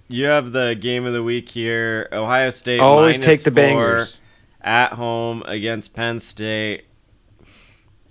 you 0.07 0.25
have 0.25 0.53
the 0.53 0.75
game 0.79 1.05
of 1.05 1.13
the 1.13 1.21
week 1.21 1.49
here. 1.49 2.07
Ohio 2.11 2.49
State 2.49 2.79
Always 2.79 3.17
minus 3.19 3.25
take 3.25 3.43
the 3.43 3.51
four 3.51 3.55
bangers. 3.55 4.19
at 4.61 4.93
home 4.93 5.43
against 5.45 5.93
Penn 5.93 6.19
State. 6.19 6.85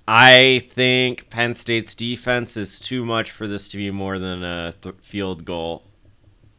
I 0.06 0.66
think 0.68 1.30
Penn 1.30 1.54
State's 1.54 1.94
defense 1.94 2.56
is 2.56 2.78
too 2.78 3.04
much 3.04 3.30
for 3.30 3.48
this 3.48 3.68
to 3.68 3.76
be 3.78 3.90
more 3.90 4.18
than 4.18 4.42
a 4.44 4.74
th- 4.80 4.96
field 5.00 5.44
goal 5.44 5.82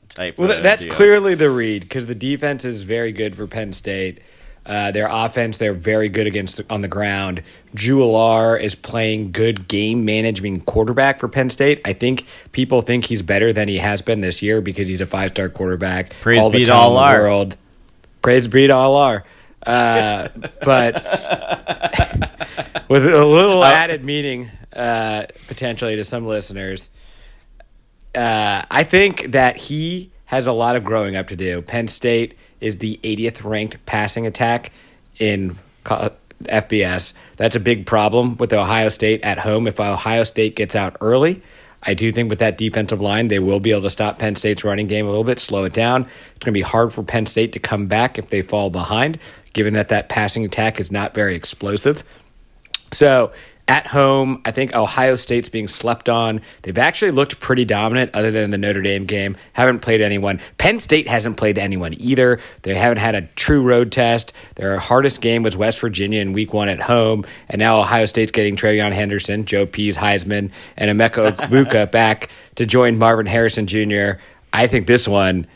type. 0.09 0.37
Well, 0.37 0.61
that's 0.63 0.81
deal. 0.81 0.91
clearly 0.91 1.35
the 1.35 1.49
read 1.51 1.83
because 1.83 2.07
the 2.07 2.15
defense 2.15 2.65
is 2.65 2.83
very 2.83 3.11
good 3.11 3.35
for 3.35 3.45
Penn 3.45 3.71
State. 3.73 4.21
Uh, 4.65 4.89
their 4.89 5.07
offense, 5.07 5.57
they're 5.59 5.75
very 5.75 6.09
good 6.09 6.25
against 6.25 6.57
the, 6.57 6.65
on 6.71 6.81
the 6.81 6.87
ground. 6.87 7.43
Drew 7.75 7.99
Allar 7.99 8.59
is 8.59 8.73
playing 8.73 9.31
good 9.31 9.67
game 9.67 10.05
management 10.05 10.65
quarterback 10.65 11.19
for 11.19 11.27
Penn 11.27 11.51
State. 11.51 11.81
I 11.85 11.93
think 11.93 12.25
people 12.51 12.81
think 12.81 13.05
he's 13.05 13.21
better 13.21 13.53
than 13.53 13.67
he 13.67 13.77
has 13.77 14.01
been 14.01 14.21
this 14.21 14.41
year 14.41 14.61
because 14.61 14.87
he's 14.87 15.01
a 15.01 15.05
five 15.05 15.31
star 15.31 15.49
quarterback. 15.49 16.15
Praise 16.21 16.41
all 16.41 16.49
be 16.49 16.65
to 16.65 16.71
the 16.71 16.73
Allah. 16.73 17.13
world. 17.13 17.57
Praise 18.23 18.47
be 18.47 18.65
to 18.65 18.73
Allah. 18.73 19.23
Uh, 19.67 20.29
but 20.63 20.95
with 22.89 23.05
a 23.05 23.25
little 23.25 23.63
added 23.63 24.03
meaning 24.03 24.51
uh, 24.73 25.25
potentially 25.47 25.95
to 25.95 26.03
some 26.03 26.25
listeners, 26.27 26.89
uh, 28.13 28.63
I 28.69 28.83
think 28.83 29.31
that 29.31 29.57
he 29.57 30.11
has 30.25 30.47
a 30.47 30.51
lot 30.51 30.75
of 30.75 30.83
growing 30.83 31.15
up 31.15 31.27
to 31.29 31.35
do. 31.35 31.61
Penn 31.61 31.87
State 31.87 32.35
is 32.59 32.77
the 32.77 32.99
80th 33.03 33.43
ranked 33.43 33.85
passing 33.85 34.25
attack 34.25 34.71
in 35.19 35.57
FBS. 36.43 37.13
That's 37.37 37.55
a 37.55 37.59
big 37.59 37.85
problem 37.85 38.37
with 38.37 38.51
Ohio 38.53 38.89
State 38.89 39.21
at 39.23 39.39
home. 39.39 39.67
If 39.67 39.79
Ohio 39.79 40.23
State 40.23 40.55
gets 40.55 40.75
out 40.75 40.97
early, 41.01 41.41
I 41.83 41.93
do 41.93 42.11
think 42.11 42.29
with 42.29 42.39
that 42.39 42.57
defensive 42.57 43.01
line, 43.01 43.27
they 43.27 43.39
will 43.39 43.59
be 43.59 43.71
able 43.71 43.83
to 43.83 43.89
stop 43.89 44.17
Penn 44.17 44.35
State's 44.35 44.63
running 44.63 44.87
game 44.87 45.05
a 45.05 45.09
little 45.09 45.23
bit, 45.23 45.39
slow 45.39 45.65
it 45.65 45.73
down. 45.73 46.01
It's 46.01 46.43
going 46.43 46.51
to 46.51 46.51
be 46.51 46.61
hard 46.61 46.93
for 46.93 47.03
Penn 47.03 47.27
State 47.27 47.53
to 47.53 47.59
come 47.59 47.85
back 47.85 48.17
if 48.17 48.29
they 48.29 48.41
fall 48.41 48.71
behind, 48.71 49.19
given 49.53 49.73
that 49.75 49.89
that 49.89 50.09
passing 50.09 50.43
attack 50.45 50.79
is 50.79 50.91
not 50.91 51.13
very 51.13 51.35
explosive. 51.35 52.03
So 52.95 53.33
at 53.67 53.87
home, 53.87 54.41
I 54.45 54.51
think 54.51 54.75
Ohio 54.75 55.15
State's 55.15 55.49
being 55.49 55.67
slept 55.67 56.07
on. 56.07 56.41
They've 56.61 56.77
actually 56.77 57.11
looked 57.11 57.39
pretty 57.39 57.65
dominant, 57.65 58.13
other 58.13 58.29
than 58.29 58.51
the 58.51 58.59
Notre 58.59 58.81
Dame 58.81 59.05
game. 59.05 59.35
Haven't 59.53 59.79
played 59.79 60.01
anyone. 60.01 60.39
Penn 60.59 60.79
State 60.79 61.07
hasn't 61.07 61.37
played 61.37 61.57
anyone 61.57 61.95
either. 61.99 62.39
They 62.61 62.75
haven't 62.75 62.99
had 62.99 63.15
a 63.15 63.23
true 63.35 63.63
road 63.63 63.91
test. 63.91 64.33
Their 64.55 64.77
hardest 64.77 65.19
game 65.19 65.41
was 65.41 65.57
West 65.57 65.79
Virginia 65.79 66.21
in 66.21 66.33
Week 66.33 66.53
One 66.53 66.69
at 66.69 66.79
home, 66.79 67.25
and 67.49 67.57
now 67.57 67.79
Ohio 67.79 68.05
State's 68.05 68.31
getting 68.31 68.55
TreVeyon 68.55 68.91
Henderson, 68.91 69.45
Joe 69.45 69.65
P's, 69.65 69.97
Heisman, 69.97 70.51
and 70.77 70.99
Emeka 70.99 71.35
Egbuka 71.35 71.89
back 71.91 72.29
to 72.55 72.67
join 72.67 72.99
Marvin 72.99 73.25
Harrison 73.25 73.65
Jr. 73.65 74.19
I 74.53 74.67
think 74.67 74.85
this 74.85 75.07
one 75.07 75.47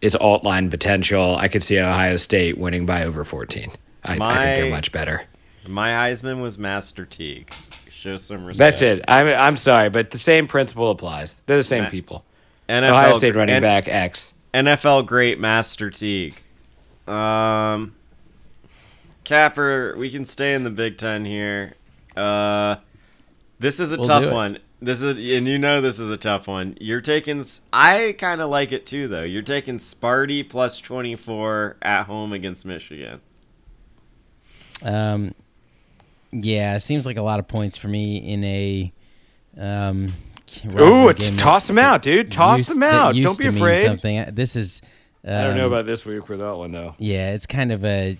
is 0.00 0.16
alt 0.16 0.42
line 0.42 0.70
potential. 0.70 1.36
I 1.36 1.48
could 1.48 1.62
see 1.62 1.78
Ohio 1.78 2.16
State 2.16 2.56
winning 2.56 2.86
by 2.86 3.04
over 3.04 3.24
14. 3.24 3.70
I, 4.04 4.12
I 4.14 4.42
think 4.42 4.56
they're 4.56 4.70
much 4.70 4.90
better. 4.90 5.24
My 5.68 5.90
Heisman 5.90 6.40
was 6.40 6.58
Master 6.58 7.04
Teague. 7.04 7.52
Show 7.90 8.18
some 8.18 8.44
respect. 8.44 8.58
That's 8.58 8.82
it. 8.82 9.04
I'm 9.08 9.26
I'm 9.28 9.56
sorry, 9.56 9.90
but 9.90 10.10
the 10.10 10.18
same 10.18 10.46
principle 10.46 10.90
applies. 10.90 11.40
They're 11.46 11.56
the 11.56 11.62
same 11.62 11.84
Ma- 11.84 11.90
people. 11.90 12.24
NFL 12.68 12.90
Ohio 12.90 13.18
State 13.18 13.34
running 13.34 13.56
N- 13.56 13.62
back 13.62 13.88
X. 13.88 14.34
NFL 14.54 15.06
great 15.06 15.40
Master 15.40 15.90
Teague. 15.90 16.40
Um, 17.06 17.94
Capper, 19.24 19.94
we 19.98 20.10
can 20.10 20.24
stay 20.24 20.54
in 20.54 20.64
the 20.64 20.70
Big 20.70 20.96
Ten 20.96 21.24
here. 21.24 21.74
Uh, 22.16 22.76
this 23.58 23.80
is 23.80 23.92
a 23.92 23.96
We'll 23.96 24.04
tough 24.04 24.32
one. 24.32 24.58
This 24.80 25.02
is, 25.02 25.16
and 25.18 25.46
you 25.48 25.58
know 25.58 25.80
this 25.80 25.98
is 25.98 26.08
a 26.08 26.16
tough 26.16 26.46
one. 26.46 26.76
You're 26.80 27.00
taking. 27.00 27.44
I 27.72 28.14
kind 28.16 28.40
of 28.40 28.48
like 28.48 28.70
it 28.70 28.86
too, 28.86 29.08
though. 29.08 29.24
You're 29.24 29.42
taking 29.42 29.78
Sparty 29.78 30.48
plus 30.48 30.80
twenty 30.80 31.16
four 31.16 31.76
at 31.82 32.04
home 32.04 32.32
against 32.32 32.64
Michigan. 32.64 33.20
Um, 34.82 35.34
yeah, 36.30 36.76
it 36.76 36.80
seems 36.80 37.06
like 37.06 37.16
a 37.16 37.22
lot 37.22 37.38
of 37.38 37.48
points 37.48 37.76
for 37.76 37.88
me 37.88 38.16
in 38.18 38.44
a. 38.44 38.92
Um, 39.58 40.12
Ooh, 40.78 41.08
it's 41.08 41.36
toss 41.36 41.66
them 41.66 41.78
out, 41.78 42.02
dude. 42.02 42.30
Toss 42.30 42.58
used- 42.58 42.70
them 42.70 42.82
out. 42.82 43.14
Don't 43.14 43.38
be 43.38 43.48
afraid. 43.48 43.82
Something. 43.82 44.18
Uh, 44.18 44.30
This 44.32 44.56
is. 44.56 44.80
Um, 45.24 45.34
I 45.34 45.42
don't 45.44 45.56
know 45.56 45.66
about 45.66 45.84
this 45.84 46.06
week 46.06 46.26
for 46.26 46.36
that 46.36 46.56
one 46.56 46.72
though. 46.72 46.94
Yeah, 46.98 47.32
it's 47.32 47.46
kind 47.46 47.72
of 47.72 47.84
a 47.84 48.16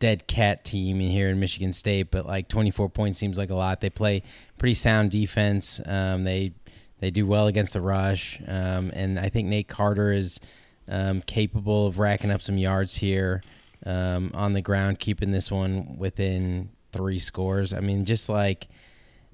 dead 0.00 0.26
cat 0.26 0.64
team 0.64 1.00
in 1.00 1.10
here 1.10 1.28
in 1.28 1.38
Michigan 1.38 1.72
State, 1.72 2.10
but 2.10 2.26
like 2.26 2.48
24 2.48 2.88
points 2.88 3.18
seems 3.18 3.38
like 3.38 3.50
a 3.50 3.54
lot. 3.54 3.80
They 3.80 3.90
play 3.90 4.22
pretty 4.58 4.74
sound 4.74 5.10
defense. 5.10 5.80
Um, 5.84 6.24
they 6.24 6.52
they 7.00 7.10
do 7.10 7.26
well 7.26 7.46
against 7.46 7.74
the 7.74 7.80
rush, 7.80 8.40
um, 8.48 8.90
and 8.94 9.18
I 9.18 9.28
think 9.28 9.48
Nate 9.48 9.68
Carter 9.68 10.12
is 10.12 10.40
um, 10.88 11.20
capable 11.22 11.86
of 11.86 11.98
racking 11.98 12.30
up 12.30 12.40
some 12.40 12.56
yards 12.58 12.96
here 12.96 13.42
um, 13.86 14.30
on 14.34 14.54
the 14.54 14.62
ground, 14.62 14.98
keeping 14.98 15.30
this 15.30 15.50
one 15.50 15.96
within 15.98 16.70
three 16.94 17.18
scores. 17.18 17.74
I 17.74 17.80
mean, 17.80 18.04
just 18.04 18.28
like 18.28 18.68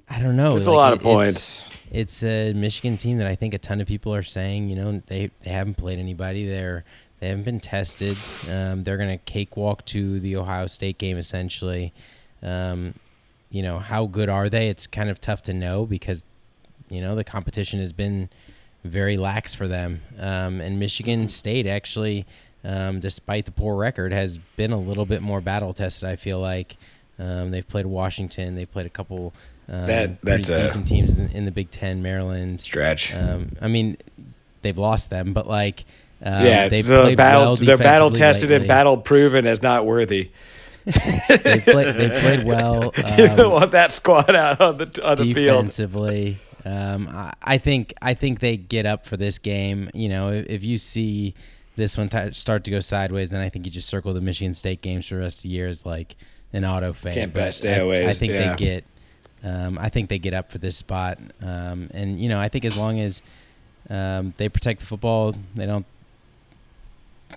I 0.09 0.19
don't 0.21 0.35
know, 0.37 0.57
It's 0.57 0.67
a 0.67 0.73
lot 0.73 0.93
it- 0.93 0.97
of 0.97 1.03
points. 1.03 1.65
It's, 1.93 2.23
it's 2.23 2.23
a 2.25 2.53
Michigan 2.55 2.97
team 2.97 3.19
that 3.19 3.27
I 3.27 3.35
think 3.37 3.55
a 3.55 3.59
ton 3.59 3.81
of 3.81 3.87
people 3.87 4.13
are 4.15 4.23
saying, 4.25 4.69
you 4.69 4.77
know, 4.77 5.03
they 5.07 5.31
they 5.43 5.51
haven't 5.51 5.77
played 5.77 5.99
anybody. 5.99 6.49
They're 6.49 6.85
they 7.21 7.29
haven't 7.29 7.45
been 7.45 7.61
tested. 7.61 8.17
Um, 8.51 8.83
they're 8.85 8.97
gonna 8.97 9.19
cakewalk 9.19 9.85
to 9.87 10.19
the 10.21 10.37
Ohio 10.37 10.67
State 10.67 10.99
game 10.99 11.19
essentially. 11.19 11.93
Um, 12.43 12.95
you 13.51 13.63
know, 13.63 13.79
how 13.79 14.07
good 14.07 14.29
are 14.29 14.49
they? 14.49 14.69
It's 14.69 14.87
kind 14.87 15.11
of 15.11 15.21
tough 15.21 15.43
to 15.43 15.53
know 15.53 15.85
because 15.87 16.25
you 16.89 17.01
know 17.01 17.15
the 17.15 17.25
competition 17.25 17.79
has 17.81 17.93
been 17.93 18.31
very 18.85 19.17
lax 19.17 19.53
for 19.55 19.69
them. 19.69 20.01
Um, 20.19 20.61
and 20.61 20.79
Michigan 20.79 21.29
State 21.29 21.67
actually, 21.67 22.25
um, 22.65 23.01
despite 23.01 23.45
the 23.45 23.51
poor 23.53 23.77
record, 23.77 24.13
has 24.13 24.39
been 24.39 24.73
a 24.73 24.79
little 24.79 25.05
bit 25.07 25.21
more 25.23 25.41
battle 25.41 25.75
tested. 25.75 26.09
I 26.09 26.17
feel 26.17 26.39
like 26.41 26.77
um, 27.21 27.51
they've 27.51 27.67
played 27.69 27.87
Washington, 27.87 28.55
they've 28.57 28.71
played 28.71 28.87
a 28.87 28.91
couple 28.91 29.33
um, 29.69 29.87
That- 29.87 30.21
pretty 30.23 30.43
that's 30.45 30.49
a- 30.49 30.63
decent 30.63 30.87
teams 30.87 31.17
in, 31.17 31.29
in 31.31 31.45
the 31.45 31.53
Big 31.53 31.71
Ten, 31.71 32.03
Maryland. 32.03 32.61
Stretch. 32.61 33.15
Um, 33.15 33.53
I 33.61 33.69
mean, 33.69 33.97
they've 34.63 34.79
lost 34.79 35.11
them, 35.11 35.33
but 35.33 35.47
like, 35.47 35.85
um, 36.23 36.45
yeah, 36.45 36.69
they've 36.69 36.87
the 36.87 37.03
played 37.03 37.17
battle, 37.17 37.43
well 37.43 37.57
they're 37.57 37.79
battle 37.79 38.11
tested 38.11 38.51
and 38.51 38.67
battle 38.67 38.97
proven 38.97 39.47
as 39.47 39.63
not 39.63 39.87
worthy. 39.87 40.31
They 40.85 41.61
play, 41.61 41.93
they 41.93 42.21
played 42.21 42.45
well. 42.45 42.93
you 42.97 43.27
don't 43.29 43.41
um, 43.41 43.53
want 43.53 43.71
that 43.73 43.93
squad 43.93 44.35
out 44.35 44.61
on 44.61 44.79
the 44.79 45.01
on 45.05 45.17
the 45.17 45.33
field. 45.35 45.57
defensively. 45.67 46.39
Um, 46.65 47.09
I, 47.09 47.33
I 47.43 47.59
think 47.59 47.95
I 48.03 48.15
think 48.15 48.41
they 48.41 48.57
get 48.57 48.87
up 48.87 49.07
for 49.07 49.17
this 49.17 49.39
game. 49.39 49.89
You 49.95 50.09
know, 50.09 50.31
if, 50.31 50.47
if 50.49 50.65
you 50.65 50.77
see 50.79 51.35
this 51.77 51.97
one 51.97 52.09
t- 52.09 52.33
start 52.33 52.65
to 52.65 52.71
go 52.71 52.81
sideways, 52.81 53.31
then 53.31 53.41
I 53.41 53.49
think 53.49 53.65
you 53.67 53.71
just 53.71 53.89
circle 53.89 54.13
the 54.13 54.21
Michigan 54.21 54.53
State 54.55 54.83
games 54.83 55.07
for 55.07 55.15
the 55.17 55.21
rest 55.23 55.39
of 55.39 55.43
the 55.45 55.49
year 55.51 55.69
as 55.69 55.87
like 55.87 56.17
an 56.53 56.65
auto 56.65 56.93
fan. 56.93 57.15
Can't 57.15 57.33
But 57.33 57.41
bet 57.41 57.53
stayaways, 57.55 58.07
I, 58.07 58.09
I 58.09 58.13
think 58.13 58.33
yeah. 58.33 58.51
they 58.51 58.57
get. 58.57 58.85
Um, 59.43 59.79
I 59.79 59.89
think 59.89 60.11
they 60.11 60.19
get 60.19 60.35
up 60.35 60.51
for 60.51 60.59
this 60.59 60.77
spot, 60.77 61.19
um, 61.41 61.89
and 61.95 62.21
you 62.21 62.29
know, 62.29 62.39
I 62.39 62.49
think 62.49 62.67
as 62.67 62.77
long 62.77 63.01
as 63.01 63.23
um, 63.89 64.35
they 64.37 64.49
protect 64.51 64.81
the 64.81 64.87
football, 64.87 65.35
they 65.55 65.67
don't. 65.67 65.87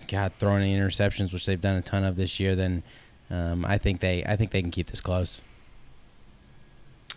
God, 0.08 0.34
throw 0.39 0.55
any 0.55 0.75
interceptions, 0.75 1.32
which 1.32 1.46
they've 1.46 1.62
done 1.62 1.75
a 1.75 1.82
ton 1.82 2.03
of 2.03 2.15
this 2.15 2.39
year. 2.39 2.55
Then 2.55 2.84
um, 3.29 3.63
I 3.63 3.77
think 3.77 4.01
they, 4.01 4.24
I 4.25 4.36
think 4.36 4.51
they 4.51 4.62
can 4.62 4.72
keep 4.72 4.88
this 4.88 5.01
close. 5.01 5.41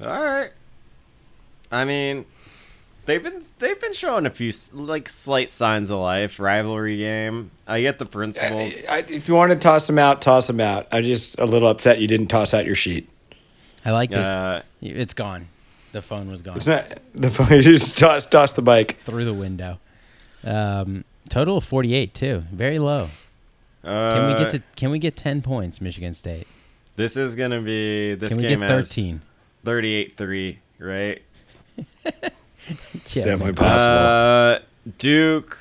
All 0.00 0.06
right. 0.06 0.50
I 1.72 1.84
mean, 1.84 2.26
they've 3.06 3.22
been 3.22 3.44
they've 3.58 3.80
been 3.80 3.92
showing 3.92 4.26
a 4.26 4.30
few 4.30 4.52
like 4.72 5.08
slight 5.08 5.48
signs 5.50 5.90
of 5.90 5.98
life. 6.00 6.38
Rivalry 6.38 6.98
game. 6.98 7.50
I 7.66 7.80
get 7.80 7.98
the 7.98 8.06
principles. 8.06 8.86
I, 8.86 8.98
if 8.98 9.28
you 9.28 9.34
want 9.34 9.52
to 9.52 9.58
toss 9.58 9.86
them 9.86 9.98
out, 9.98 10.20
toss 10.20 10.46
them 10.46 10.60
out. 10.60 10.86
I'm 10.92 11.02
just 11.02 11.38
a 11.38 11.44
little 11.44 11.68
upset 11.68 12.00
you 12.00 12.06
didn't 12.08 12.28
toss 12.28 12.52
out 12.52 12.66
your 12.66 12.74
sheet. 12.74 13.08
I 13.84 13.92
like 13.92 14.10
this. 14.10 14.26
Uh, 14.26 14.62
it's 14.82 15.14
gone. 15.14 15.48
The 15.92 16.02
phone 16.02 16.30
was 16.30 16.42
gone 16.42 16.56
It's 16.58 16.66
not 16.66 16.98
the 17.14 17.30
phone. 17.30 17.48
You 17.52 17.62
just 17.62 17.96
toss 17.96 18.26
toss 18.26 18.52
the 18.52 18.62
bike. 18.62 18.98
through 19.06 19.24
the 19.24 19.32
window. 19.34 19.78
Um, 20.44 21.04
total 21.28 21.56
of 21.56 21.64
48 21.64 22.12
too. 22.12 22.42
Very 22.52 22.78
low. 22.78 23.08
uh, 23.84 24.12
Can 24.14 24.28
we 24.32 24.38
get 24.38 24.50
to 24.50 24.62
Can 24.76 24.90
we 24.90 24.98
get 24.98 25.16
10 25.16 25.42
points, 25.42 25.80
Michigan 25.80 26.12
State? 26.12 26.46
This 26.96 27.16
is 27.16 27.34
gonna 27.34 27.60
be 27.62 28.14
this 28.14 28.32
Can 28.32 28.42
we 28.42 28.48
game 28.48 28.60
get 28.60 28.68
13? 28.68 29.20
38-3, 29.64 30.56
right? 30.78 31.22
It's 32.94 33.14
definitely 33.14 33.52
possible. 33.52 33.92
Uh, 33.92 34.58
Duke 34.98 35.58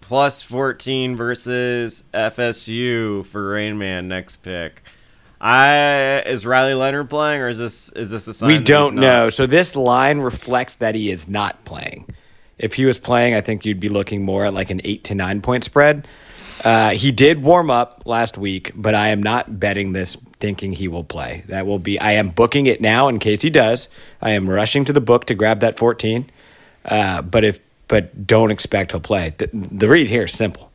plus 0.00 0.42
14 0.42 1.16
versus 1.16 2.04
FSU 2.12 3.24
for 3.26 3.50
Rain 3.50 3.78
Man 3.78 4.08
next 4.08 4.36
pick. 4.36 4.82
I 5.40 6.22
is 6.26 6.46
Riley 6.46 6.74
Leonard 6.74 7.10
playing 7.10 7.40
or 7.42 7.48
is 7.48 7.58
this 7.58 7.90
is 7.90 8.10
this 8.10 8.26
a 8.26 8.34
sign 8.34 8.48
we 8.48 8.58
don't 8.58 8.94
not? 8.94 9.00
know. 9.00 9.30
So 9.30 9.46
this 9.46 9.76
line 9.76 10.20
reflects 10.20 10.74
that 10.74 10.94
he 10.94 11.10
is 11.10 11.28
not 11.28 11.64
playing. 11.64 12.06
If 12.58 12.74
he 12.74 12.84
was 12.84 12.98
playing, 12.98 13.34
I 13.34 13.40
think 13.40 13.64
you'd 13.64 13.80
be 13.80 13.88
looking 13.88 14.24
more 14.24 14.46
at 14.46 14.54
like 14.54 14.70
an 14.70 14.80
eight 14.84 15.04
to 15.04 15.14
nine 15.14 15.42
point 15.42 15.64
spread. 15.64 16.06
Uh, 16.64 16.90
he 16.90 17.10
did 17.12 17.42
warm 17.42 17.70
up 17.70 18.02
last 18.06 18.38
week, 18.38 18.72
but 18.74 18.94
I 18.94 19.08
am 19.08 19.22
not 19.22 19.58
betting 19.58 19.92
this 19.92 20.16
thinking 20.38 20.72
he 20.72 20.88
will 20.88 21.04
play. 21.04 21.42
That 21.48 21.66
will 21.66 21.78
be. 21.80 21.98
I 21.98 22.12
am 22.12 22.30
booking 22.30 22.66
it 22.66 22.80
now 22.80 23.08
in 23.08 23.18
case 23.18 23.42
he 23.42 23.50
does. 23.50 23.88
I 24.22 24.30
am 24.30 24.48
rushing 24.48 24.84
to 24.86 24.92
the 24.92 25.00
book 25.00 25.26
to 25.26 25.34
grab 25.34 25.60
that 25.60 25.78
fourteen. 25.78 26.30
Uh, 26.84 27.22
but 27.22 27.44
if 27.44 27.58
but 27.88 28.26
don't 28.26 28.50
expect 28.50 28.92
he'll 28.92 29.00
play. 29.00 29.34
The, 29.36 29.48
the 29.52 29.88
read 29.88 30.08
here 30.08 30.24
is 30.24 30.32
simple. 30.32 30.70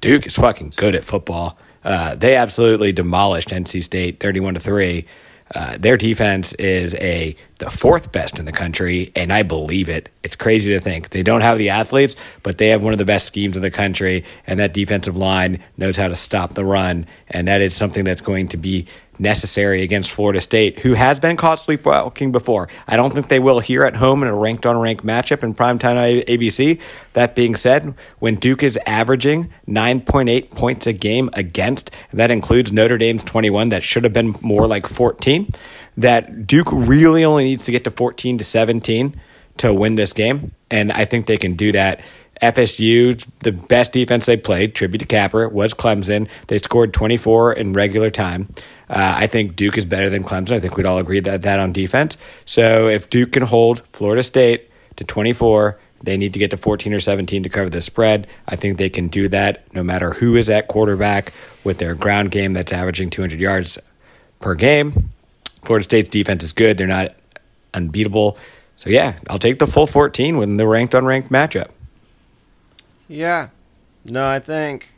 Duke 0.00 0.26
is 0.26 0.34
fucking 0.34 0.72
good 0.76 0.94
at 0.94 1.04
football. 1.04 1.58
Uh, 1.84 2.14
they 2.14 2.36
absolutely 2.36 2.92
demolished 2.92 3.48
NC 3.48 3.84
State, 3.84 4.20
thirty-one 4.20 4.54
to 4.54 4.60
three. 4.60 5.06
Uh, 5.54 5.76
their 5.78 5.96
defense 5.96 6.52
is 6.54 6.94
a 6.96 7.36
the 7.58 7.70
fourth 7.70 8.10
best 8.10 8.38
in 8.40 8.44
the 8.44 8.52
country, 8.52 9.12
and 9.14 9.32
I 9.32 9.42
believe 9.42 9.88
it. 9.88 10.08
It's 10.24 10.34
crazy 10.34 10.72
to 10.72 10.80
think 10.80 11.10
they 11.10 11.22
don't 11.22 11.40
have 11.40 11.58
the 11.58 11.70
athletes, 11.70 12.16
but 12.42 12.58
they 12.58 12.68
have 12.68 12.82
one 12.82 12.92
of 12.92 12.98
the 12.98 13.04
best 13.04 13.26
schemes 13.26 13.56
in 13.56 13.62
the 13.62 13.70
country, 13.70 14.24
and 14.46 14.58
that 14.58 14.74
defensive 14.74 15.16
line 15.16 15.62
knows 15.76 15.96
how 15.96 16.08
to 16.08 16.16
stop 16.16 16.54
the 16.54 16.64
run, 16.64 17.06
and 17.28 17.46
that 17.46 17.60
is 17.60 17.74
something 17.74 18.04
that's 18.04 18.20
going 18.20 18.48
to 18.48 18.56
be 18.56 18.86
necessary 19.18 19.82
against 19.82 20.10
Florida 20.10 20.40
State, 20.40 20.80
who 20.80 20.94
has 20.94 21.20
been 21.20 21.36
caught 21.36 21.58
sleepwalking 21.58 22.32
before. 22.32 22.68
I 22.86 22.96
don't 22.96 23.12
think 23.12 23.28
they 23.28 23.38
will 23.38 23.60
here 23.60 23.84
at 23.84 23.96
home 23.96 24.22
in 24.22 24.28
a 24.28 24.34
ranked 24.34 24.66
on 24.66 24.78
ranked 24.78 25.04
matchup 25.04 25.42
in 25.42 25.54
primetime 25.54 26.24
ABC. 26.26 26.80
That 27.14 27.34
being 27.34 27.56
said, 27.56 27.94
when 28.18 28.34
Duke 28.34 28.62
is 28.62 28.78
averaging 28.86 29.52
9.8 29.68 30.50
points 30.50 30.86
a 30.86 30.92
game 30.92 31.30
against, 31.32 31.90
and 32.10 32.20
that 32.20 32.30
includes 32.30 32.72
Notre 32.72 32.98
Dame's 32.98 33.24
21, 33.24 33.70
that 33.70 33.82
should 33.82 34.04
have 34.04 34.12
been 34.12 34.34
more 34.42 34.66
like 34.66 34.86
14, 34.86 35.48
that 35.96 36.46
Duke 36.46 36.68
really 36.72 37.24
only 37.24 37.44
needs 37.44 37.64
to 37.64 37.72
get 37.72 37.84
to 37.84 37.90
14 37.90 38.38
to 38.38 38.44
17 38.44 39.20
to 39.58 39.72
win 39.72 39.94
this 39.94 40.12
game. 40.12 40.52
And 40.70 40.92
I 40.92 41.04
think 41.04 41.26
they 41.26 41.38
can 41.38 41.54
do 41.54 41.72
that. 41.72 42.00
FSU, 42.42 43.24
the 43.40 43.52
best 43.52 43.92
defense 43.92 44.26
they 44.26 44.36
played, 44.36 44.74
tribute 44.74 44.98
to 44.98 45.06
Capper, 45.06 45.48
was 45.48 45.74
Clemson. 45.74 46.28
They 46.48 46.58
scored 46.58 46.92
24 46.92 47.54
in 47.54 47.72
regular 47.72 48.10
time. 48.10 48.48
Uh, 48.88 49.14
I 49.16 49.26
think 49.26 49.56
Duke 49.56 49.78
is 49.78 49.84
better 49.84 50.10
than 50.10 50.22
Clemson. 50.22 50.52
I 50.52 50.60
think 50.60 50.76
we'd 50.76 50.86
all 50.86 50.98
agree 50.98 51.20
that 51.20 51.42
that 51.42 51.58
on 51.58 51.72
defense. 51.72 52.16
So 52.44 52.88
if 52.88 53.10
Duke 53.10 53.32
can 53.32 53.42
hold 53.42 53.82
Florida 53.92 54.22
State 54.22 54.70
to 54.96 55.04
24, 55.04 55.78
they 56.02 56.16
need 56.16 56.32
to 56.34 56.38
get 56.38 56.50
to 56.50 56.56
14 56.56 56.92
or 56.92 57.00
17 57.00 57.42
to 57.42 57.48
cover 57.48 57.70
the 57.70 57.80
spread. 57.80 58.26
I 58.46 58.56
think 58.56 58.78
they 58.78 58.90
can 58.90 59.08
do 59.08 59.28
that 59.28 59.72
no 59.74 59.82
matter 59.82 60.12
who 60.12 60.36
is 60.36 60.50
at 60.50 60.68
quarterback 60.68 61.32
with 61.64 61.78
their 61.78 61.94
ground 61.94 62.30
game 62.30 62.52
that's 62.52 62.72
averaging 62.72 63.10
200 63.10 63.40
yards 63.40 63.78
per 64.40 64.54
game. 64.54 65.10
Florida 65.64 65.84
State's 65.84 66.08
defense 66.08 66.44
is 66.44 66.52
good. 66.52 66.76
They're 66.76 66.86
not 66.86 67.14
unbeatable. 67.74 68.38
So 68.76 68.90
yeah, 68.90 69.18
I'll 69.28 69.38
take 69.38 69.58
the 69.58 69.66
full 69.66 69.86
14 69.86 70.36
when 70.36 70.58
the 70.58 70.66
ranked 70.66 70.94
on 70.94 71.06
ranked 71.06 71.30
matchup. 71.30 71.70
Yeah. 73.08 73.48
No, 74.04 74.28
I 74.28 74.38
think 74.38 74.90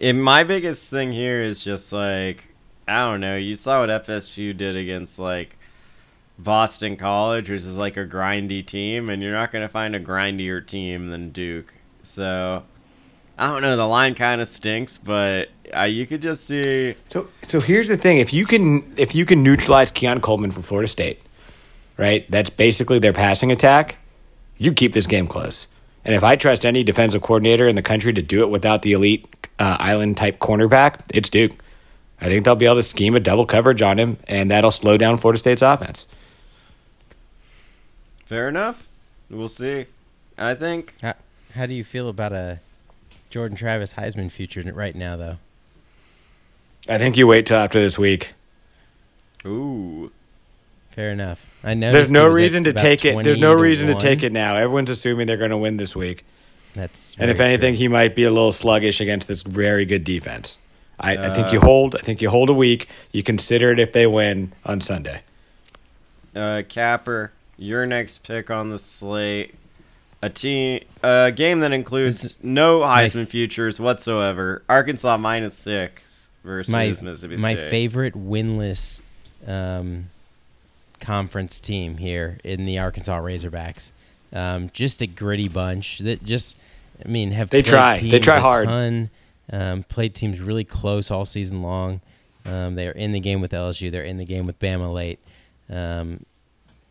and 0.00 0.22
my 0.22 0.44
biggest 0.44 0.90
thing 0.90 1.12
here 1.12 1.42
is 1.42 1.62
just 1.62 1.92
like 1.92 2.48
I 2.86 3.04
don't 3.04 3.20
know, 3.20 3.36
you 3.36 3.54
saw 3.54 3.80
what 3.80 3.90
FSU 3.90 4.56
did 4.56 4.76
against 4.76 5.18
like 5.18 5.58
Boston 6.38 6.96
College, 6.96 7.50
which 7.50 7.62
is 7.62 7.76
like 7.76 7.96
a 7.96 8.06
grindy 8.06 8.64
team, 8.64 9.10
and 9.10 9.22
you're 9.22 9.32
not 9.32 9.52
gonna 9.52 9.68
find 9.68 9.94
a 9.94 10.00
grindier 10.00 10.64
team 10.66 11.08
than 11.08 11.30
Duke. 11.30 11.74
So 12.02 12.62
I 13.36 13.48
don't 13.48 13.62
know, 13.62 13.76
the 13.76 13.86
line 13.86 14.14
kinda 14.14 14.46
stinks, 14.46 14.96
but 14.98 15.48
uh, 15.76 15.82
you 15.82 16.06
could 16.06 16.22
just 16.22 16.46
see 16.46 16.94
So 17.10 17.28
so 17.46 17.60
here's 17.60 17.88
the 17.88 17.96
thing: 17.96 18.18
if 18.18 18.32
you 18.32 18.46
can 18.46 18.94
if 18.96 19.14
you 19.14 19.26
can 19.26 19.42
neutralize 19.42 19.90
Keon 19.90 20.20
Coleman 20.20 20.50
from 20.50 20.62
Florida 20.62 20.88
State, 20.88 21.20
right? 21.96 22.24
That's 22.30 22.50
basically 22.50 23.00
their 23.00 23.12
passing 23.12 23.50
attack. 23.50 23.96
You 24.56 24.72
keep 24.72 24.92
this 24.92 25.06
game 25.06 25.26
close. 25.26 25.66
And 26.04 26.14
if 26.14 26.22
I 26.24 26.36
trust 26.36 26.64
any 26.64 26.82
defensive 26.82 27.22
coordinator 27.22 27.68
in 27.68 27.76
the 27.76 27.82
country 27.82 28.12
to 28.12 28.22
do 28.22 28.42
it 28.42 28.50
without 28.50 28.82
the 28.82 28.92
elite 28.92 29.26
uh, 29.58 29.76
island 29.78 30.16
type 30.16 30.38
cornerback, 30.38 31.00
it's 31.12 31.28
Duke. 31.28 31.52
I 32.20 32.26
think 32.26 32.44
they'll 32.44 32.56
be 32.56 32.64
able 32.66 32.76
to 32.76 32.82
scheme 32.82 33.14
a 33.14 33.20
double 33.20 33.46
coverage 33.46 33.82
on 33.82 33.98
him, 33.98 34.16
and 34.26 34.50
that'll 34.50 34.70
slow 34.70 34.96
down 34.96 35.18
Florida 35.18 35.38
State's 35.38 35.62
offense. 35.62 36.06
fair 38.26 38.48
enough. 38.48 38.88
We'll 39.30 39.48
see. 39.48 39.86
I 40.36 40.54
think 40.54 40.94
How, 41.02 41.14
how 41.54 41.66
do 41.66 41.74
you 41.74 41.84
feel 41.84 42.08
about 42.08 42.32
a 42.32 42.60
Jordan 43.30 43.56
Travis 43.56 43.94
Heisman 43.94 44.30
future 44.30 44.62
right 44.72 44.94
now, 44.94 45.16
though? 45.16 45.36
I 46.88 46.98
think 46.98 47.16
you 47.16 47.26
wait 47.26 47.46
till 47.46 47.58
after 47.58 47.80
this 47.80 47.98
week. 47.98 48.32
Ooh. 49.44 50.10
Fair 50.98 51.12
enough. 51.12 51.46
I 51.62 51.74
know 51.74 51.92
There's 51.92 52.10
no 52.10 52.26
reason 52.26 52.64
to 52.64 52.72
take 52.72 53.04
it. 53.04 53.22
There's 53.22 53.38
no 53.38 53.54
reason 53.54 53.86
to 53.86 53.94
take 53.94 54.24
it 54.24 54.32
now. 54.32 54.56
Everyone's 54.56 54.90
assuming 54.90 55.28
they're 55.28 55.36
going 55.36 55.52
to 55.52 55.56
win 55.56 55.76
this 55.76 55.94
week. 55.94 56.24
That's 56.74 57.14
And 57.20 57.30
if 57.30 57.38
anything, 57.38 57.74
true. 57.74 57.78
he 57.78 57.86
might 57.86 58.16
be 58.16 58.24
a 58.24 58.32
little 58.32 58.50
sluggish 58.50 59.00
against 59.00 59.28
this 59.28 59.44
very 59.44 59.84
good 59.84 60.02
defense. 60.02 60.58
I, 60.98 61.16
I 61.16 61.34
think 61.34 61.46
Uh, 61.46 61.50
you 61.52 61.60
hold. 61.60 61.94
I 61.94 62.00
think 62.00 62.20
you 62.20 62.30
hold 62.30 62.50
a 62.50 62.52
week. 62.52 62.88
You 63.12 63.22
consider 63.22 63.70
it 63.70 63.78
if 63.78 63.92
they 63.92 64.08
win 64.08 64.52
on 64.64 64.80
Sunday. 64.80 65.20
Uh, 66.34 66.62
Capper, 66.68 67.30
your 67.56 67.86
next 67.86 68.24
pick 68.24 68.50
on 68.50 68.70
the 68.70 68.78
slate. 68.78 69.54
A 70.20 70.28
team, 70.28 70.80
a 71.04 71.30
game 71.30 71.60
that 71.60 71.70
includes 71.70 72.40
no 72.42 72.80
Heisman 72.80 73.28
futures 73.28 73.78
whatsoever. 73.78 74.62
Arkansas 74.68 75.16
minus 75.16 75.54
six 75.54 76.28
versus 76.42 76.72
my 76.72 76.88
Mississippi 76.88 77.38
State. 77.38 77.40
my 77.40 77.54
favorite 77.54 78.14
winless 78.14 79.00
um, 79.46 80.10
conference 81.00 81.60
team 81.60 81.96
here 81.96 82.38
in 82.44 82.66
the 82.66 82.78
Arkansas 82.78 83.18
Razorbacks. 83.20 83.92
Um, 84.32 84.70
just 84.72 85.00
a 85.00 85.06
gritty 85.06 85.48
bunch 85.48 86.00
that 86.00 86.24
just, 86.24 86.56
I 87.04 87.08
mean, 87.08 87.32
have 87.32 87.50
They 87.50 87.62
try. 87.62 87.98
They 87.98 88.18
try 88.18 88.38
hard. 88.38 88.66
Ton, 88.68 89.10
um, 89.50 89.82
played 89.84 90.14
teams 90.14 90.40
really 90.40 90.64
close 90.64 91.10
all 91.10 91.24
season 91.24 91.62
long. 91.62 92.00
Um, 92.44 92.74
they 92.74 92.86
are 92.86 92.92
in 92.92 93.12
the 93.12 93.20
game 93.20 93.40
with 93.40 93.52
LSU. 93.52 93.90
They're 93.90 94.04
in 94.04 94.18
the 94.18 94.24
game 94.24 94.46
with 94.46 94.58
Bama 94.58 94.92
late. 94.92 95.18
Um, 95.70 96.24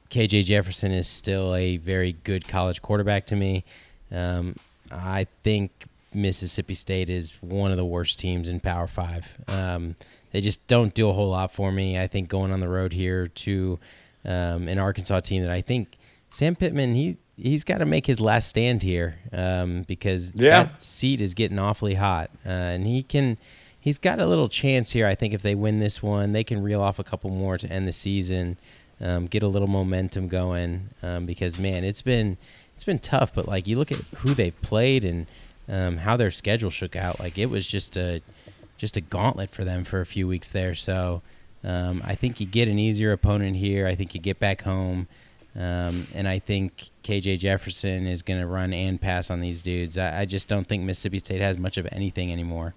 KJ 0.10 0.46
Jefferson 0.46 0.92
is 0.92 1.08
still 1.08 1.54
a 1.56 1.78
very 1.78 2.14
good 2.24 2.48
college 2.48 2.82
quarterback 2.82 3.28
to 3.28 3.36
me. 3.36 3.64
Um, 4.12 4.56
I 4.92 5.28
think 5.44 5.72
Mississippi 6.14 6.74
State 6.74 7.10
is 7.10 7.34
one 7.42 7.72
of 7.72 7.78
the 7.78 7.86
worst 7.86 8.20
teams 8.20 8.50
in 8.50 8.60
Power 8.60 8.88
Five. 8.88 9.36
Um, 9.48 9.96
they 10.38 10.42
just 10.42 10.68
don't 10.68 10.94
do 10.94 11.10
a 11.10 11.14
whole 11.14 11.32
lot 11.32 11.52
for 11.52 11.72
me. 11.72 11.98
I 11.98 12.06
think 12.06 12.30
going 12.30 12.52
on 12.52 12.60
the 12.60 12.70
road 12.70 12.94
here 12.94 13.28
to 13.28 13.80
um, 14.24 14.68
an 14.68 14.78
Arkansas 14.78 15.22
team 15.22 15.42
that 15.42 15.50
I 15.50 15.62
think 15.64 15.98
Sam 16.30 16.56
Pittman 16.56 16.94
he 16.94 17.18
he's 17.38 17.64
got 17.64 17.80
to 17.80 17.86
make 17.88 18.06
his 18.06 18.20
last 18.22 18.48
stand 18.48 18.84
here 18.84 19.16
um, 19.34 19.82
because 19.88 20.36
Yeah. 20.36 20.66
that 20.66 20.84
seat 20.84 21.22
is 21.22 21.34
getting 21.34 21.58
awfully 21.58 21.96
hot, 21.96 22.30
uh, 22.46 22.50
and 22.50 22.86
he 22.86 23.02
can. 23.02 23.40
He's 23.80 23.98
got 23.98 24.20
a 24.20 24.28
little 24.28 24.48
chance 24.48 24.92
here. 24.92 25.08
I 25.08 25.16
think 25.16 25.34
if 25.34 25.42
they 25.42 25.56
win 25.56 25.80
this 25.80 26.04
one, 26.04 26.34
they 26.34 26.44
can 26.44 26.62
reel 26.62 26.82
off 26.84 27.00
a 27.00 27.04
couple 27.04 27.32
more 27.32 27.58
to 27.58 27.68
end 27.68 27.88
the 27.88 27.94
season, 27.94 28.58
um, 29.02 29.26
get 29.26 29.42
a 29.42 29.48
little 29.48 29.68
momentum 29.68 30.28
going. 30.28 30.90
Um, 31.02 31.26
because 31.26 31.58
man, 31.58 31.84
it's 31.84 32.04
been 32.04 32.38
it's 32.76 32.84
been 32.84 33.00
tough. 33.00 33.34
But 33.34 33.48
like 33.48 33.66
you 33.66 33.76
look 33.76 33.92
at 33.92 34.02
who 34.18 34.36
they've 34.36 34.62
played 34.62 35.04
and 35.04 35.26
um, 35.68 35.98
how 35.98 36.16
their 36.16 36.30
schedule 36.30 36.70
shook 36.70 36.96
out, 36.96 37.20
like 37.20 37.40
it 37.40 37.50
was 37.50 37.66
just 37.66 37.98
a 37.98 38.22
just 38.78 38.96
a 38.98 39.02
gauntlet 39.02 39.50
for 39.50 39.64
them 39.64 39.84
for 39.84 40.00
a 40.02 40.06
few 40.06 40.28
weeks 40.28 40.50
there. 40.50 40.76
So 40.76 41.22
um, 41.64 42.02
I 42.06 42.16
think 42.16 42.40
you 42.40 42.46
get 42.48 42.68
an 42.68 42.78
easier 42.80 43.12
opponent 43.12 43.58
here. 43.58 43.88
I 43.88 43.96
think 43.96 44.14
you 44.14 44.22
get 44.22 44.40
back 44.40 44.62
home. 44.62 45.08
Um, 45.56 46.06
and 46.14 46.28
I 46.28 46.38
think 46.38 46.92
KJ 47.04 47.40
Jefferson 47.40 48.06
is 48.06 48.22
going 48.22 48.40
to 48.40 48.46
run 48.46 48.74
and 48.74 49.02
pass 49.02 49.32
on 49.32 49.40
these 49.42 49.64
dudes. 49.64 49.98
I, 49.98 50.22
I 50.22 50.26
just 50.26 50.48
don't 50.48 50.68
think 50.68 50.84
Mississippi 50.84 51.18
State 51.18 51.42
has 51.42 51.58
much 51.58 51.78
of 51.78 51.88
anything 51.92 52.32
anymore. 52.32 52.76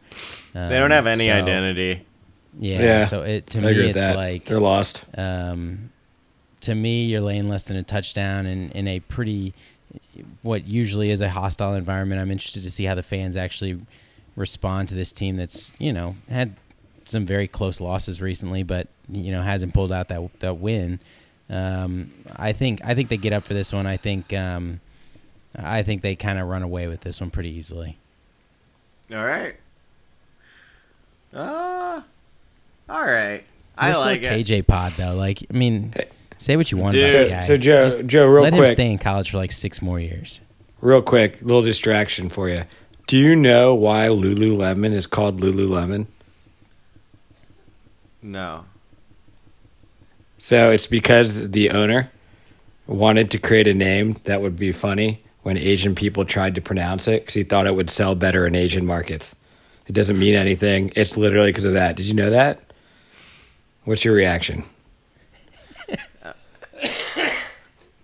They 0.55 0.69
don't 0.71 0.85
Um, 0.85 0.91
have 0.93 1.07
any 1.07 1.27
so- 1.27 1.33
identity. 1.33 2.07
Yeah, 2.59 2.83
Yeah, 2.83 3.05
So 3.05 3.23
it 3.23 3.47
to 3.49 3.59
I 3.59 3.61
me, 3.61 3.71
it's 3.91 3.95
that. 3.97 4.17
like 4.17 4.47
They're 4.47 4.59
lost. 4.59 5.05
um, 5.17 5.91
to 6.63 6.75
me, 6.75 7.05
you're 7.05 7.21
laying 7.21 7.49
less 7.49 7.65
than 7.65 7.77
a 7.77 7.83
touchdown 7.83 8.47
in, 8.47 8.71
in 8.73 8.89
a 8.89 9.01
pretty, 9.01 9.53
what 10.43 10.67
usually 10.67 11.11
is 11.11 11.21
a 11.21 11.29
hostile 11.31 11.75
environment. 11.75 12.21
I'm 12.21 12.31
interested 12.31 12.63
to 12.65 12.71
see 12.71 12.85
how 12.87 12.95
the 12.95 13.03
fans 13.03 13.37
actually 13.37 13.81
respond 14.41 14.89
to 14.89 14.95
this 14.97 15.13
team 15.13 15.37
that's, 15.37 15.71
you 15.79 15.93
know, 15.93 16.17
had 16.29 16.57
some 17.05 17.25
very 17.27 17.47
close 17.47 17.81
losses 17.81 18.21
recently, 18.21 18.63
but, 18.63 18.89
you 19.09 19.31
know, 19.31 19.43
hasn't 19.43 19.75
pulled 19.75 19.93
out 19.93 20.09
that, 20.09 20.29
that 20.41 20.55
win. 20.55 20.99
Um, 21.49 22.13
I 22.37 22.53
think 22.53 22.81
I 22.85 22.95
think 22.95 23.09
they 23.09 23.17
get 23.17 23.33
up 23.33 23.43
for 23.45 23.55
this 23.55 23.73
one. 23.73 23.85
I 23.87 23.97
think 23.97 24.33
um, 24.33 24.81
I 25.57 25.83
think 25.83 26.03
they 26.03 26.15
kind 26.15 26.39
of 26.39 26.47
run 26.47 26.63
away 26.63 26.87
with 26.87 27.01
this 27.01 27.21
one 27.21 27.31
pretty 27.31 27.51
easily. 27.51 27.99
All 29.13 29.25
right. 29.25 29.57
Uh, 31.35 32.01
all 32.89 33.05
right. 33.07 33.43
I 33.77 33.89
We're 33.89 33.95
still 33.95 34.05
like 34.05 34.23
it. 34.23 34.47
KJ 34.47 34.67
Pod 34.67 34.93
though. 34.93 35.15
Like, 35.15 35.43
I 35.53 35.57
mean, 35.57 35.95
say 36.39 36.57
what 36.57 36.71
you 36.71 36.79
want 36.79 36.95
Dude. 36.95 37.09
about 37.15 37.25
the 37.25 37.31
guy. 37.31 37.47
So 37.47 37.57
Joe, 37.57 37.83
Just 37.83 38.07
Joe, 38.07 38.27
real 38.27 38.43
let 38.43 38.53
quick, 38.53 38.61
let 38.61 38.69
him 38.69 38.75
stay 38.75 38.91
in 38.93 38.99
college 38.99 39.31
for 39.31 39.39
like 39.39 39.53
six 39.53 39.81
more 39.83 39.99
years. 40.01 40.41
real 40.81 41.03
quick, 41.03 41.41
little 41.43 41.63
distraction 41.63 42.29
for 42.29 42.49
you. 42.49 42.65
Do 43.11 43.19
you 43.19 43.35
know 43.35 43.75
why 43.75 44.07
Lululemon 44.07 44.93
is 44.93 45.09
called 45.09 45.41
Lululemon? 45.41 46.07
No. 48.23 48.67
So 50.39 50.71
it's 50.71 50.87
because 50.87 51.51
the 51.51 51.71
owner 51.71 52.09
wanted 52.87 53.33
to 53.33 53.39
create 53.39 53.67
a 53.67 53.75
name 53.75 54.17
that 54.27 54.43
would 54.43 54.55
be 54.55 54.71
funny 54.71 55.25
when 55.43 55.59
Asian 55.59 55.97
people 55.97 56.25
tried 56.25 56.55
to 56.55 56.61
pronounce 56.61 57.09
it 57.09 57.23
because 57.23 57.35
he 57.35 57.43
thought 57.43 57.67
it 57.67 57.75
would 57.75 57.91
sell 57.91 58.15
better 58.15 58.47
in 58.47 58.55
Asian 58.55 58.87
markets. 58.87 59.35
It 59.89 59.93
doesn't 59.93 60.21
mean 60.21 60.37
anything. 60.37 60.93
It's 60.95 61.17
literally 61.17 61.49
because 61.49 61.65
of 61.65 61.73
that. 61.73 61.97
Did 61.97 62.07
you 62.07 62.15
know 62.15 62.31
that? 62.31 62.61
What's 63.87 64.05
your 64.05 64.15
reaction? 64.15 64.63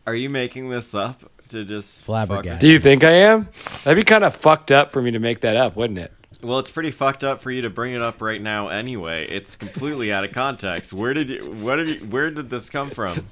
Are 0.04 0.16
you 0.16 0.28
making 0.28 0.70
this 0.70 0.96
up 0.96 1.30
to 1.50 1.64
just 1.64 2.00
Flabbergasted. 2.02 2.52
fuck 2.52 2.60
Do 2.60 2.68
you 2.68 2.78
think 2.78 3.04
I 3.04 3.10
am? 3.12 3.48
That'd 3.84 3.96
be 3.96 4.04
kind 4.04 4.24
of 4.24 4.34
fucked 4.34 4.70
up 4.72 4.90
for 4.92 5.00
me 5.02 5.10
to 5.12 5.18
make 5.18 5.40
that 5.40 5.56
up, 5.56 5.76
wouldn't 5.76 5.98
it? 5.98 6.12
Well, 6.42 6.58
it's 6.58 6.70
pretty 6.70 6.90
fucked 6.90 7.24
up 7.24 7.40
for 7.40 7.50
you 7.50 7.62
to 7.62 7.70
bring 7.70 7.94
it 7.94 8.02
up 8.02 8.20
right 8.20 8.40
now. 8.40 8.68
Anyway, 8.68 9.26
it's 9.28 9.56
completely 9.56 10.12
out 10.12 10.22
of 10.24 10.32
context. 10.32 10.92
Where 10.92 11.14
did 11.14 11.30
you? 11.30 11.50
What 11.52 11.76
did 11.76 11.88
you? 11.88 12.06
Where 12.06 12.30
did 12.30 12.50
this 12.50 12.68
come 12.70 12.90
from? 12.90 13.26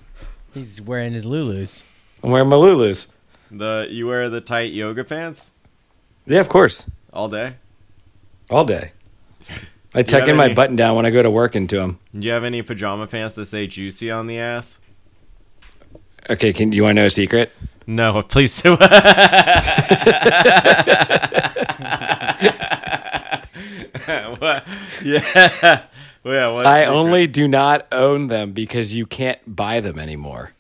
He's 0.55 0.81
wearing 0.81 1.13
his 1.13 1.25
Lulus. 1.27 1.85
I'm 2.23 2.31
wearing 2.31 2.49
my 2.49 2.57
Lulus. 2.57 3.07
The 3.51 3.87
you 3.91 4.07
wear 4.07 4.29
the 4.31 4.41
tight 4.41 4.73
yoga 4.73 5.05
pants 5.05 5.53
Yeah, 6.27 6.41
of 6.41 6.49
course. 6.49 6.89
all 7.13 7.29
day. 7.29 7.55
All 8.51 8.65
day. 8.65 8.93
I 9.95 10.03
tuck 10.03 10.21
have 10.21 10.29
in 10.31 10.37
my 10.37 10.47
any- 10.47 10.55
button 10.55 10.75
down 10.77 10.97
when 10.97 11.07
I 11.07 11.11
go 11.11 11.23
to 11.23 11.31
work 11.31 11.55
into 11.55 11.77
them. 11.77 11.99
Do 12.13 12.21
you 12.27 12.33
have 12.33 12.43
any 12.45 12.63
pajama 12.63 13.07
pants 13.07 13.35
that 13.37 13.45
say 13.45 13.67
"juicy" 13.67 14.11
on 14.11 14.27
the 14.27 14.39
ass? 14.39 14.81
Okay, 16.31 16.53
can 16.53 16.71
do 16.71 16.77
you 16.77 16.83
want 16.85 16.97
to 16.97 17.03
know 17.03 17.07
a 17.07 17.11
secret? 17.11 17.53
No, 17.87 18.23
please 18.29 18.61
do. 18.63 18.77
what? 24.39 24.65
Yeah. 25.03 25.83
Well, 26.23 26.63
yeah. 26.63 26.69
I 26.69 26.85
only 26.87 27.27
do 27.27 27.47
not 27.47 27.87
own 27.93 28.29
them 28.29 28.53
because 28.53 28.95
you 28.95 29.05
can't 29.07 29.39
buy 29.47 29.81
them 29.81 29.99
anymore. 29.99 30.53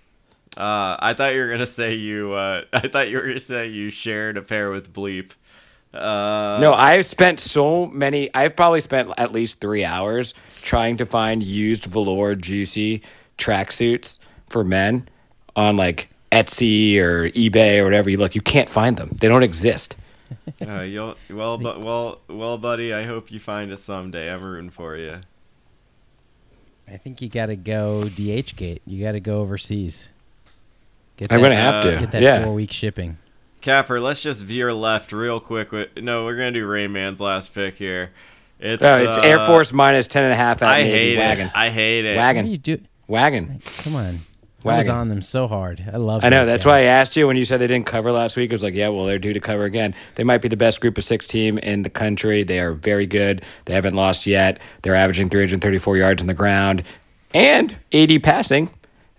Uh, 0.56 0.96
I 1.00 1.14
thought 1.14 1.32
you 1.34 1.40
were 1.40 1.50
gonna 1.50 1.66
say 1.66 1.94
you. 1.94 2.32
Uh, 2.34 2.62
I 2.72 2.88
thought 2.88 3.08
you 3.08 3.16
were 3.16 3.22
gonna 3.26 3.40
say 3.40 3.66
you 3.68 3.90
shared 3.90 4.36
a 4.36 4.42
pair 4.42 4.70
with 4.70 4.92
Bleep. 4.92 5.32
Uh, 5.92 6.58
No, 6.60 6.74
I've 6.74 7.06
spent 7.06 7.40
so 7.40 7.86
many. 7.86 8.32
I've 8.34 8.56
probably 8.56 8.80
spent 8.80 9.10
at 9.16 9.32
least 9.32 9.60
three 9.60 9.84
hours 9.84 10.34
trying 10.62 10.96
to 10.98 11.06
find 11.06 11.42
used 11.42 11.84
velour 11.84 12.34
juicy 12.34 13.02
tracksuits 13.38 14.18
for 14.48 14.64
men 14.64 15.08
on 15.56 15.76
like 15.76 16.08
Etsy 16.34 16.96
or 16.98 17.30
eBay 17.30 17.78
or 17.78 17.84
whatever 17.84 18.10
you 18.10 18.16
look. 18.16 18.34
You 18.34 18.40
can't 18.40 18.68
find 18.68 18.96
them. 18.96 19.16
They 19.20 19.28
don't 19.28 19.42
exist. 19.42 19.96
Uh, 20.66 20.80
you'll 20.80 21.14
well, 21.30 21.58
but 21.58 21.80
well, 21.84 22.18
well, 22.28 22.56
buddy. 22.58 22.92
I 22.92 23.04
hope 23.04 23.30
you 23.30 23.38
find 23.38 23.70
it 23.70 23.76
someday. 23.76 24.32
I'm 24.32 24.42
rooting 24.42 24.70
for 24.70 24.96
you. 24.96 25.20
I 26.88 26.96
think 26.96 27.20
you 27.22 27.28
got 27.28 27.46
to 27.46 27.56
go 27.56 28.02
DHgate. 28.06 28.80
You 28.86 29.04
got 29.04 29.12
to 29.12 29.20
go 29.20 29.40
overseas. 29.40 30.10
Get 31.16 31.32
I'm 31.32 31.40
gonna 31.40 31.54
have 31.56 31.76
uh, 31.76 31.82
to. 31.90 31.98
get 32.00 32.10
that 32.12 32.22
yeah. 32.22 32.42
four 32.44 32.54
week 32.54 32.72
shipping. 32.72 33.18
Capper, 33.60 34.00
let's 34.00 34.22
just 34.22 34.42
veer 34.42 34.72
left 34.72 35.12
real 35.12 35.40
quick. 35.40 35.70
No, 36.02 36.24
we're 36.24 36.36
gonna 36.36 36.52
do 36.52 36.66
Rain 36.66 36.92
Man's 36.92 37.20
last 37.20 37.54
pick 37.54 37.76
here. 37.76 38.10
It's 38.58 38.82
Oh, 38.82 39.02
it's 39.04 39.18
uh, 39.18 39.22
Air 39.22 39.46
Force 39.46 39.72
minus 39.72 40.08
ten 40.08 40.24
and 40.24 40.32
a 40.32 40.36
half 40.36 40.62
at 40.62 40.68
I 40.68 40.82
Navy. 40.82 40.92
hate 40.98 41.18
wagon. 41.18 41.46
it. 41.48 41.52
I 41.54 41.70
hate 41.70 42.04
it. 42.04 42.16
What 42.16 42.22
Wagon. 42.22 42.44
do 42.46 42.50
you 42.50 42.58
do? 42.58 42.78
Wagon. 43.06 43.60
Come 43.78 43.94
on. 43.96 44.18
I 44.64 44.78
was 44.78 44.88
on 44.88 45.08
them 45.08 45.22
so 45.22 45.46
hard. 45.46 45.84
I 45.92 45.98
love. 45.98 46.24
I 46.24 46.28
know. 46.28 46.40
those 46.40 46.48
That's 46.48 46.64
why 46.64 46.78
I 46.78 46.82
asked 46.82 47.16
you 47.16 47.26
when 47.26 47.36
you 47.36 47.44
said 47.44 47.60
they 47.60 47.66
didn't 47.66 47.86
cover 47.86 48.10
last 48.12 48.36
week. 48.36 48.50
I 48.50 48.54
was 48.54 48.62
like, 48.62 48.74
yeah, 48.74 48.88
well, 48.88 49.04
they're 49.04 49.18
due 49.18 49.32
to 49.32 49.40
cover 49.40 49.64
again. 49.64 49.94
They 50.14 50.24
might 50.24 50.40
be 50.42 50.48
the 50.48 50.56
best 50.56 50.80
group 50.80 50.96
of 50.96 51.04
six 51.04 51.26
team 51.26 51.58
in 51.58 51.82
the 51.82 51.90
country. 51.90 52.42
They 52.42 52.58
are 52.60 52.72
very 52.72 53.06
good. 53.06 53.42
They 53.66 53.74
haven't 53.74 53.94
lost 53.94 54.26
yet. 54.26 54.58
They're 54.82 54.94
averaging 54.94 55.28
334 55.28 55.96
yards 55.96 56.22
on 56.22 56.28
the 56.28 56.34
ground 56.34 56.82
and 57.34 57.76
80 57.92 58.20
passing. 58.20 58.70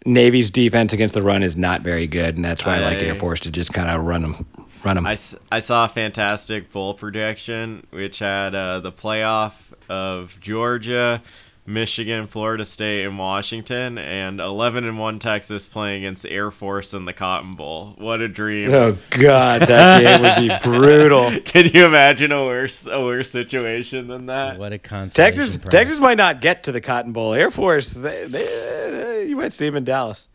Navy's 0.05 0.49
defense 0.49 0.93
against 0.93 1.15
the 1.15 1.21
run 1.21 1.41
is 1.41 1.58
not 1.58 1.81
very 1.81 2.05
good, 2.05 2.36
and 2.36 2.45
that's 2.45 2.63
why 2.63 2.77
I, 2.77 2.79
like 2.79 2.97
Air 2.99 3.15
Force 3.15 3.39
to 3.41 3.51
just 3.51 3.73
kind 3.73 3.89
of 3.89 4.05
run 4.05 4.21
them, 4.21 4.45
run 4.84 4.95
them. 4.97 5.08
I 5.08 5.15
saw 5.15 5.86
a 5.86 5.88
fantastic 5.88 6.71
bowl 6.71 6.93
projection, 6.93 7.88
which 7.89 8.19
had 8.19 8.53
uh, 8.53 8.79
the 8.81 8.91
playoff 8.91 9.73
of 9.89 10.39
Georgia, 10.39 11.23
Michigan, 11.67 12.28
Florida 12.28 12.63
State, 12.63 13.06
and 13.06 13.17
Washington, 13.17 13.97
and 13.97 14.39
11 14.39 14.84
and 14.86 14.99
1 14.99 15.19
Texas 15.19 15.67
playing 15.67 16.04
against 16.04 16.25
Air 16.28 16.51
Force 16.51 16.93
in 16.93 17.06
the 17.06 17.13
Cotton 17.13 17.56
Bowl. 17.56 17.93
What 17.97 18.21
a 18.21 18.28
dream. 18.28 18.71
oh 18.73 18.97
God, 19.10 19.62
that 19.63 20.01
game 20.04 20.21
would 20.21 20.47
be 20.49 20.56
brutal. 20.69 21.32
Can 21.43 21.65
you 21.73 21.86
imagine 21.88 22.32
a 22.32 22.43
worse 22.45 22.86
a 22.88 23.01
worse 23.01 23.32
situation 23.32 24.08
than 24.08 24.28
that? 24.28 24.60
What 24.60 24.73
a 24.73 24.78
concept. 24.78 25.15
Texas, 25.15 25.58
prize. 25.58 25.71
Texas 25.71 25.99
might 25.99 26.17
not 26.17 26.39
get 26.41 26.63
to 26.65 26.71
the 26.71 26.82
Cotton 26.82 27.13
Bowl. 27.13 27.34
Air 27.34 27.49
Force, 27.49 27.93
they, 27.93 28.25
they, 28.25 28.45
they- 28.45 29.25
you 29.28 29.36
might 29.36 29.54
see 29.54 29.65
them 29.65 29.75
in 29.75 29.84
Dallas. 29.86 30.28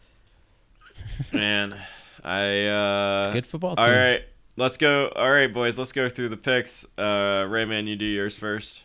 Man, 1.32 1.76
I 2.24 2.66
uh 2.66 3.22
It's 3.26 3.32
good 3.34 3.46
football 3.46 3.74
All 3.78 3.86
team. 3.86 3.94
right. 3.94 4.22
Let's 4.56 4.76
go. 4.76 5.08
All 5.14 5.30
right, 5.30 5.52
boys, 5.52 5.78
let's 5.78 5.92
go 5.92 6.08
through 6.08 6.30
the 6.30 6.36
picks. 6.36 6.84
Uh 6.98 7.46
Rain 7.48 7.68
Man, 7.68 7.86
you 7.86 7.94
do 7.96 8.04
yours 8.04 8.36
first. 8.36 8.82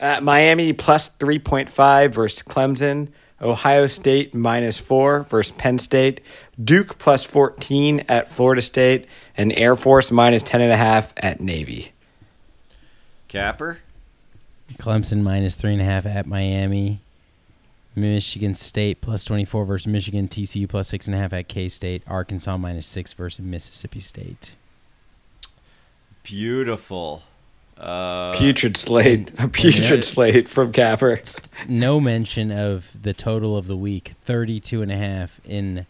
Uh, 0.00 0.20
Miami 0.20 0.72
plus 0.72 1.10
3.5 1.10 2.12
versus 2.12 2.42
Clemson. 2.42 3.08
Ohio 3.40 3.86
State 3.86 4.34
minus 4.34 4.78
4 4.78 5.24
versus 5.24 5.52
Penn 5.56 5.78
State. 5.78 6.20
Duke 6.62 6.98
plus 6.98 7.24
14 7.24 8.04
at 8.08 8.30
Florida 8.30 8.62
State. 8.62 9.06
And 9.36 9.52
Air 9.52 9.76
Force 9.76 10.10
minus 10.10 10.42
10.5 10.42 11.10
at 11.16 11.40
Navy. 11.40 11.92
Capper? 13.28 13.78
Clemson 14.74 15.22
minus 15.22 15.56
three 15.56 15.72
and 15.72 15.82
a 15.82 15.84
half 15.84 16.06
at 16.06 16.26
Miami. 16.26 17.00
Michigan 17.96 18.54
State 18.54 19.00
plus 19.00 19.24
24 19.24 19.64
versus 19.64 19.86
Michigan. 19.86 20.28
TCU 20.28 20.68
plus 20.68 20.88
six 20.88 21.06
and 21.06 21.14
a 21.14 21.18
half 21.18 21.32
at 21.32 21.48
K 21.48 21.68
State. 21.68 22.02
Arkansas 22.06 22.56
minus 22.56 22.86
six 22.86 23.12
versus 23.12 23.44
Mississippi 23.44 24.00
State. 24.00 24.52
Beautiful. 26.22 27.22
Uh 27.78 28.32
Putrid 28.36 28.76
slate. 28.76 29.32
A 29.38 29.48
putrid 29.48 29.90
yeah. 29.90 30.00
slate 30.00 30.48
from 30.48 30.72
Capper. 30.72 31.20
No 31.68 31.98
mention 31.98 32.52
of 32.52 32.90
the 33.00 33.14
total 33.14 33.56
of 33.56 33.66
the 33.66 33.76
week 33.76 34.12
32 34.22 34.82
and 34.82 34.92
a 34.92 34.96
half 34.96 35.40
in 35.44 35.86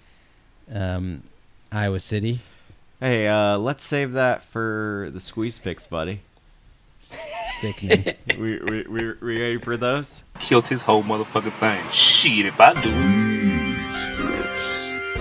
um, 0.73 1.23
Iowa 1.73 2.01
City. 2.01 2.41
Hey, 3.01 3.27
uh 3.29 3.59
let's 3.59 3.85
save 3.85 4.13
that 4.13 4.43
for 4.43 5.11
the 5.13 5.21
squeeze 5.21 5.59
picks, 5.59 5.87
buddy. 5.87 6.21
Sickening. 7.61 8.15
we, 8.39 8.59
we, 8.59 8.83
we, 8.83 9.13
we 9.21 9.41
ready 9.41 9.59
for 9.59 9.77
those? 9.77 10.25
killed 10.39 10.69
his 10.69 10.83
whole 10.83 11.03
motherfucking 11.03 11.59
thing. 11.61 11.85
Shit, 11.91 12.47
if 12.47 12.61
I 12.61 12.73
do 12.83 12.91
it. 12.91 13.25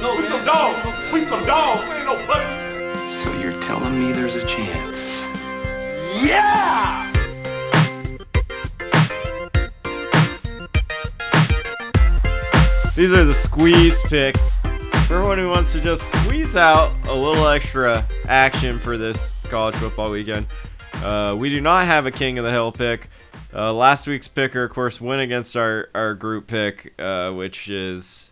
We 0.04 0.28
some 0.28 0.46
dogs. 0.46 1.14
We 1.14 1.26
some 1.26 1.46
dogs. 1.46 1.84
We 1.88 1.96
ain't 1.96 2.06
no 2.06 2.16
puppies. 2.26 3.16
So 3.16 3.32
you're 3.40 3.60
telling 3.62 4.00
me 4.00 4.12
there's 4.12 4.36
a 4.36 4.46
chance? 4.46 5.28
Yeah! 6.22 7.12
These 12.96 13.12
are 13.12 13.26
the 13.26 13.34
squeeze 13.34 14.00
picks. 14.04 14.58
For 15.08 15.16
everyone 15.16 15.40
who 15.40 15.50
wants 15.50 15.74
to 15.74 15.82
just 15.82 16.12
squeeze 16.12 16.56
out 16.56 16.92
a 17.08 17.14
little 17.14 17.48
extra 17.48 18.06
action 18.28 18.78
for 18.80 18.98
this 18.98 19.34
college 19.46 19.76
football 19.76 20.12
weekend, 20.12 20.46
uh, 21.04 21.36
we 21.38 21.50
do 21.50 21.60
not 21.60 21.86
have 21.88 22.06
a 22.06 22.12
King 22.12 22.38
of 22.38 22.46
the 22.46 22.52
Hill 22.52 22.72
pick. 22.72 23.10
Uh, 23.54 23.74
last 23.74 24.06
week's 24.08 24.28
picker, 24.28 24.64
of 24.64 24.72
course, 24.72 25.02
went 25.02 25.22
against 25.22 25.58
our, 25.58 25.90
our 25.96 26.14
group 26.14 26.46
pick, 26.48 26.94
uh, 27.00 27.32
which 27.32 27.68
is 27.68 28.30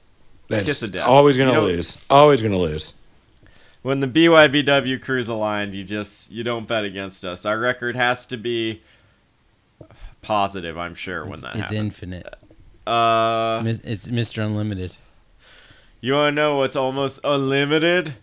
That's 0.48 0.68
kiss 0.68 0.84
of 0.84 0.92
death. 0.92 1.08
always 1.08 1.38
going 1.38 1.54
to 1.54 1.60
lose. 1.62 1.98
Always 2.10 2.42
going 2.42 2.54
to 2.54 2.58
lose. 2.60 2.94
When 3.82 4.00
the 4.00 4.08
BYBW 4.08 5.02
crew's 5.02 5.28
aligned, 5.28 5.74
you 5.74 5.84
just 5.84 6.32
you 6.32 6.44
don't 6.44 6.68
bet 6.68 6.84
against 6.84 7.24
us. 7.26 7.46
Our 7.46 7.60
record 7.60 7.96
has 7.96 8.26
to 8.28 8.38
be 8.38 8.82
positive. 10.22 10.78
I'm 10.78 10.96
sure 10.96 11.24
when 11.24 11.34
It's, 11.34 11.42
that 11.42 11.52
it's 11.56 11.62
happens. 11.64 11.80
infinite. 11.80 12.28
uh, 12.88 13.64
It's 13.66 14.08
Mr. 14.08 14.46
Unlimited. 14.46 14.98
You 16.00 16.14
want 16.14 16.32
to 16.32 16.36
know 16.36 16.58
what's 16.58 16.76
almost 16.76 17.20
unlimited? 17.24 18.16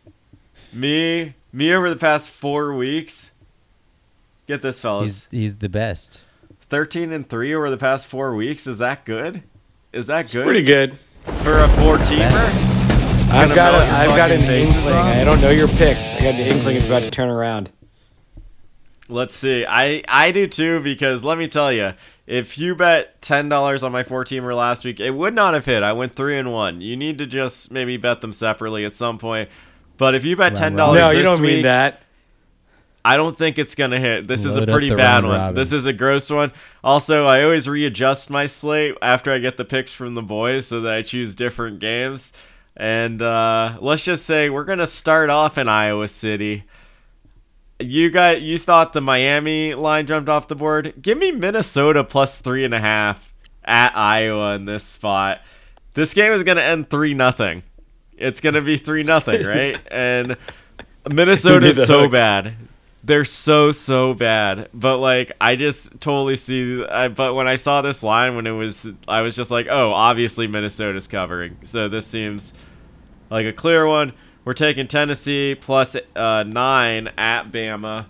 Me, 0.72 1.34
me 1.52 1.72
over 1.72 1.88
the 1.88 1.96
past 1.96 2.28
four 2.28 2.74
weeks. 2.74 3.32
Get 4.46 4.62
this, 4.62 4.80
fellas. 4.80 5.28
He's 5.30 5.40
he's 5.40 5.56
the 5.56 5.68
best. 5.68 6.20
Thirteen 6.62 7.12
and 7.12 7.28
three 7.28 7.54
over 7.54 7.70
the 7.70 7.76
past 7.78 8.06
four 8.06 8.34
weeks. 8.34 8.66
Is 8.66 8.78
that 8.78 9.04
good? 9.04 9.42
Is 9.92 10.06
that 10.08 10.30
good? 10.30 10.44
Pretty 10.44 10.62
good. 10.62 10.98
for 11.42 11.58
a 11.60 11.68
four 11.76 11.96
teamer. 11.98 12.67
I've 13.30 13.54
got 13.54 13.74
a, 13.74 13.86
I've 13.92 14.16
got 14.16 14.30
an 14.30 14.42
inkling. 14.42 14.94
off? 14.94 15.06
I 15.06 15.24
don't 15.24 15.40
know 15.40 15.50
your 15.50 15.68
picks. 15.68 16.12
I 16.14 16.20
got 16.20 16.34
an 16.34 16.40
inkling 16.40 16.76
it's 16.76 16.86
about 16.86 17.02
to 17.02 17.10
turn 17.10 17.30
around. 17.30 17.70
Let's 19.08 19.34
see. 19.34 19.64
I 19.66 20.02
I 20.08 20.32
do 20.32 20.46
too 20.46 20.80
because 20.80 21.24
let 21.24 21.38
me 21.38 21.48
tell 21.48 21.72
you, 21.72 21.94
if 22.26 22.58
you 22.58 22.74
bet 22.74 23.22
ten 23.22 23.48
dollars 23.48 23.82
on 23.82 23.90
my 23.92 24.02
four 24.02 24.24
teamer 24.24 24.54
last 24.54 24.84
week, 24.84 25.00
it 25.00 25.12
would 25.12 25.34
not 25.34 25.54
have 25.54 25.64
hit. 25.64 25.82
I 25.82 25.92
went 25.94 26.14
three 26.14 26.38
and 26.38 26.52
one. 26.52 26.80
You 26.80 26.96
need 26.96 27.18
to 27.18 27.26
just 27.26 27.70
maybe 27.70 27.96
bet 27.96 28.20
them 28.20 28.32
separately 28.32 28.84
at 28.84 28.94
some 28.94 29.18
point. 29.18 29.48
But 29.96 30.14
if 30.14 30.24
you 30.24 30.36
bet 30.36 30.54
ten 30.54 30.76
dollars, 30.76 31.00
No, 31.00 31.10
you 31.10 31.22
don't 31.22 31.40
week, 31.40 31.54
mean 31.54 31.62
that. 31.62 32.02
I 33.04 33.16
don't 33.16 33.34
think 33.36 33.58
it's 33.58 33.74
gonna 33.74 33.98
hit. 33.98 34.26
This 34.28 34.44
is 34.44 34.56
a 34.58 34.66
pretty 34.66 34.90
bad 34.94 35.24
one. 35.24 35.32
robin. 35.38 35.54
This 35.54 35.72
is 35.72 35.86
a 35.86 35.92
gross 35.94 36.28
one. 36.28 36.52
Also, 36.84 37.24
I 37.24 37.42
always 37.44 37.66
readjust 37.66 38.28
my 38.28 38.44
slate 38.46 38.96
after 39.00 39.32
I 39.32 39.38
get 39.38 39.56
the 39.56 39.64
picks 39.64 39.92
from 39.92 40.14
the 40.14 40.22
boys 40.22 40.66
so 40.66 40.82
that 40.82 40.92
I 40.92 41.00
choose 41.00 41.34
different 41.34 41.78
games. 41.78 42.34
And 42.78 43.20
uh, 43.20 43.76
let's 43.80 44.04
just 44.04 44.24
say 44.24 44.50
we're 44.50 44.64
gonna 44.64 44.86
start 44.86 45.30
off 45.30 45.58
in 45.58 45.68
Iowa 45.68 46.06
City. 46.06 46.62
You 47.80 48.08
got 48.08 48.40
you 48.40 48.56
thought 48.56 48.92
the 48.92 49.00
Miami 49.00 49.74
line 49.74 50.06
jumped 50.06 50.28
off 50.28 50.46
the 50.46 50.54
board. 50.54 50.94
Give 51.02 51.18
me 51.18 51.32
Minnesota 51.32 52.04
plus 52.04 52.38
three 52.40 52.64
and 52.64 52.72
a 52.72 52.78
half 52.78 53.34
at 53.64 53.96
Iowa 53.96 54.54
in 54.54 54.64
this 54.64 54.84
spot. 54.84 55.40
This 55.94 56.14
game 56.14 56.32
is 56.32 56.44
gonna 56.44 56.60
end 56.60 56.88
three 56.88 57.14
nothing. 57.14 57.64
It's 58.16 58.40
gonna 58.40 58.62
be 58.62 58.76
three 58.76 59.02
nothing, 59.02 59.44
right? 59.46 59.76
and 59.90 60.36
Minnesota 61.10 61.54
Give 61.54 61.62
me 61.62 61.72
the 61.72 61.80
is 61.82 61.86
so 61.86 62.02
hook. 62.02 62.12
bad. 62.12 62.54
They're 63.02 63.24
so 63.24 63.72
so 63.72 64.14
bad. 64.14 64.68
But 64.72 64.98
like 64.98 65.32
I 65.40 65.56
just 65.56 66.00
totally 66.00 66.36
see 66.36 66.84
I, 66.84 67.08
but 67.08 67.34
when 67.34 67.48
I 67.48 67.56
saw 67.56 67.82
this 67.82 68.04
line 68.04 68.36
when 68.36 68.46
it 68.46 68.52
was 68.52 68.86
I 69.08 69.22
was 69.22 69.34
just 69.34 69.50
like, 69.50 69.66
"Oh, 69.68 69.92
obviously 69.92 70.46
Minnesota's 70.46 71.08
covering." 71.08 71.56
So 71.64 71.88
this 71.88 72.06
seems 72.06 72.54
like 73.30 73.46
a 73.46 73.52
clear 73.52 73.86
one. 73.86 74.12
We're 74.44 74.54
taking 74.54 74.86
Tennessee 74.86 75.54
plus 75.54 75.96
uh, 76.16 76.44
9 76.46 77.08
at 77.18 77.50
Bama. 77.52 78.06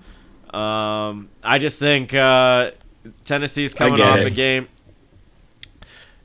Um, 0.54 1.28
I 1.42 1.59
just 1.59 1.78
think 1.78 2.14
uh, 2.14 2.70
Tennessee's 3.24 3.74
coming 3.74 4.00
off 4.00 4.18
it. 4.18 4.26
a 4.26 4.31
game 4.31 4.68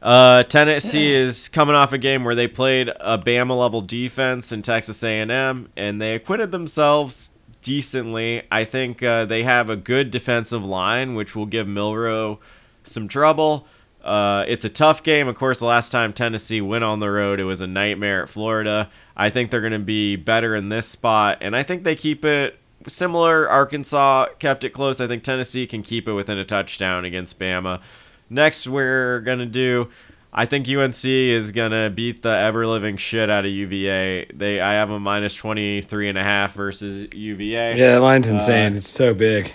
uh, 0.04 0.44
Tennessee 0.44 1.14
is 1.14 1.48
coming 1.48 1.76
off 1.76 1.94
a 1.94 1.98
game 1.98 2.26
where 2.26 2.36
they 2.36 2.48
played 2.48 2.90
a 3.00 3.18
Bama 3.18 3.58
level 3.58 3.80
defense 3.80 4.52
in 4.52 4.62
Texas 4.62 5.02
A&M, 5.02 5.70
and 5.78 6.02
they 6.02 6.14
acquitted 6.14 6.52
themselves 6.52 7.30
decently. 7.62 8.44
I 8.52 8.66
think 8.66 9.02
uh, 9.02 9.24
they 9.24 9.44
have 9.44 9.70
a 9.70 9.78
good 9.78 10.12
defensive 10.12 10.64
line, 10.64 11.16
which 11.16 11.38
will 11.38 11.46
give 11.46 11.70
Milroe 11.70 12.42
some 12.84 13.08
trouble. 13.08 13.66
Uh, 14.04 14.44
it's 14.48 14.66
a 14.66 14.70
tough 14.70 15.02
game. 15.02 15.28
Of 15.28 15.36
course, 15.36 15.60
the 15.60 15.66
last 15.66 15.92
time 15.92 16.12
Tennessee 16.12 16.62
went 16.62 16.84
on 16.84 17.00
the 17.00 17.10
road, 17.10 17.40
it 17.40 17.46
was 17.46 17.62
a 17.62 17.68
nightmare 17.68 18.24
at 18.24 18.30
Florida. 18.30 18.90
I 19.16 19.30
think 19.30 19.50
they're 19.50 19.62
going 19.62 19.74
to 19.74 19.80
be 19.80 20.16
better 20.16 20.56
in 20.56 20.70
this 20.70 20.88
spot, 20.88 21.38
and 21.42 21.56
I 21.56 21.64
think 21.64 21.84
they 21.84 21.96
keep 21.96 22.26
it 22.26 22.60
similar. 22.88 23.50
Arkansas 23.50 24.28
kept 24.40 24.64
it 24.64 24.72
close. 24.72 25.00
I 25.00 25.08
think 25.08 25.24
Tennessee 25.24 25.66
can 25.68 25.84
keep 25.84 26.08
it 26.08 26.14
within 26.14 26.38
a 26.38 26.44
touchdown 26.44 27.06
against 27.06 27.40
Bama. 27.40 27.82
Next, 28.30 28.68
we're 28.68 29.22
gonna 29.22 29.46
do. 29.46 29.90
I 30.34 30.48
think 30.48 30.68
UNC 30.68 31.06
is 31.06 31.52
gonna 31.52 31.90
beat 31.90 32.24
the 32.24 32.30
ever 32.30 32.66
living 32.66 32.98
shit 32.98 33.30
out 33.30 33.46
of 33.46 33.52
UVA. 33.52 34.26
They, 34.34 34.60
I 34.60 34.74
have 34.74 34.90
a 34.90 35.00
minus 35.00 35.36
twenty 35.36 35.82
three 35.82 36.10
and 36.10 36.18
a 36.18 36.24
half 36.24 36.54
versus 36.54 37.08
UVA. 37.14 37.78
Yeah, 37.78 37.92
that 37.92 38.02
line's 38.02 38.28
insane. 38.28 38.74
Uh, 38.74 38.78
it's 38.78 38.90
so 38.90 39.14
big. 39.14 39.54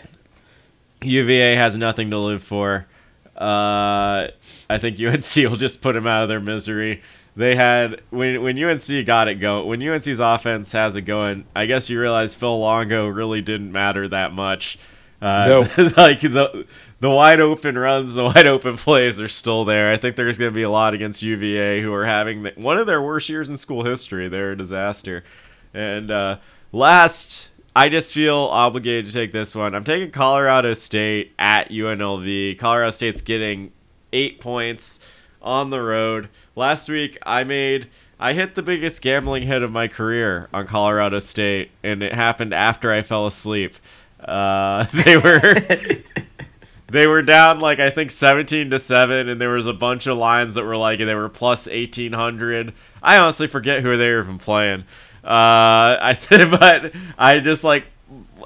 UVA 1.03 1.55
has 1.55 1.77
nothing 1.77 2.11
to 2.11 2.19
live 2.19 2.43
for. 2.43 2.87
Uh, 3.39 4.29
I 4.69 4.79
think 4.79 5.01
UNC 5.01 5.23
will 5.51 5.57
just 5.57 5.81
put 5.81 5.95
them 5.95 6.07
out 6.07 6.23
of 6.23 6.29
their 6.29 6.41
misery. 6.41 7.03
They 7.37 7.55
had 7.55 8.03
when 8.11 8.43
when 8.43 8.63
UNC 8.63 9.07
got 9.07 9.29
it 9.29 9.37
going. 9.37 9.69
When 9.69 9.83
UNC's 9.83 10.19
offense 10.19 10.73
has 10.73 10.97
it 10.97 11.03
going, 11.03 11.45
I 11.55 11.67
guess 11.67 11.89
you 11.89 12.01
realize 12.01 12.35
Phil 12.35 12.59
Longo 12.59 13.07
really 13.07 13.41
didn't 13.41 13.71
matter 13.71 14.09
that 14.09 14.33
much. 14.33 14.77
Uh, 15.23 15.45
Nope. 15.47 15.79
like 15.97 16.21
the 16.21 16.67
the 17.01 17.11
wide 17.11 17.41
open 17.41 17.79
runs, 17.79 18.15
the 18.15 18.25
wide 18.35 18.47
open 18.47 18.77
plays 18.77 19.21
are 19.21 19.29
still 19.29 19.65
there. 19.65 19.93
I 19.93 19.97
think 19.97 20.17
there's 20.17 20.39
going 20.39 20.51
to 20.51 20.55
be 20.55 20.63
a 20.63 20.71
lot 20.71 20.95
against 20.95 21.23
UVA 21.23 21.81
who 21.81 21.93
are 21.93 22.07
having 22.07 22.43
the, 22.43 22.53
one 22.57 22.77
of 22.77 22.87
their 22.87 23.03
worst 23.03 23.29
years 23.29 23.49
in 23.49 23.57
school 23.57 23.85
history. 23.85 24.29
They're 24.29 24.53
a 24.53 24.57
disaster. 24.57 25.23
And 25.75 26.11
uh, 26.11 26.39
last, 26.73 27.51
I 27.79 27.89
just 27.89 28.13
feel 28.13 28.35
obligated 28.35 29.07
to 29.07 29.13
take 29.13 29.31
this 29.31 29.55
one. 29.55 29.73
I'm 29.73 29.85
taking 29.85 30.11
Colorado 30.11 30.73
State 30.73 31.33
at 31.39 31.71
UNLV. 31.71 32.59
Colorado 32.59 32.91
State's 32.91 33.21
getting 33.21 33.71
eight 34.13 34.41
points 34.41 34.99
on 35.41 35.71
the 35.71 35.81
road. 35.81 36.29
Last 36.57 36.89
week, 36.89 37.17
I 37.25 37.45
made. 37.45 37.89
I 38.19 38.33
hit 38.33 38.57
the 38.57 38.65
biggest 38.65 39.01
gambling 39.01 39.45
hit 39.45 39.63
of 39.63 39.71
my 39.71 39.87
career 39.87 40.49
on 40.53 40.67
Colorado 40.67 41.21
State, 41.21 41.71
and 41.85 42.03
it 42.03 42.15
happened 42.15 42.53
after 42.53 42.93
I 42.93 43.03
fell 43.03 43.29
asleep. 43.29 43.77
Uh, 44.19 44.83
they 45.05 45.17
were 45.17 45.55
they 46.89 47.07
were 47.07 47.23
down 47.23 47.61
like 47.61 47.79
I 47.79 47.91
think 47.91 48.11
17 48.11 48.71
to 48.71 48.79
7 48.81 49.29
and 49.29 49.41
there 49.41 49.51
was 49.51 49.67
a 49.67 49.73
bunch 49.73 50.09
of 50.09 50.19
lines 50.19 50.57
that 50.57 50.65
were 50.65 50.77
like 50.77 50.99
they 50.99 51.15
were 51.15 51.29
plus 51.29 51.69
1800. 51.69 52.73
I 53.01 53.19
honestly 53.19 53.47
forget 53.47 53.85
who 53.85 53.97
they 53.97 54.11
were 54.11 54.19
even 54.19 54.39
playing. 54.39 54.83
Uh 55.25 55.97
I 56.01 56.19
but 56.61 56.95
I 57.19 57.41
just 57.41 57.65
like 57.65 57.85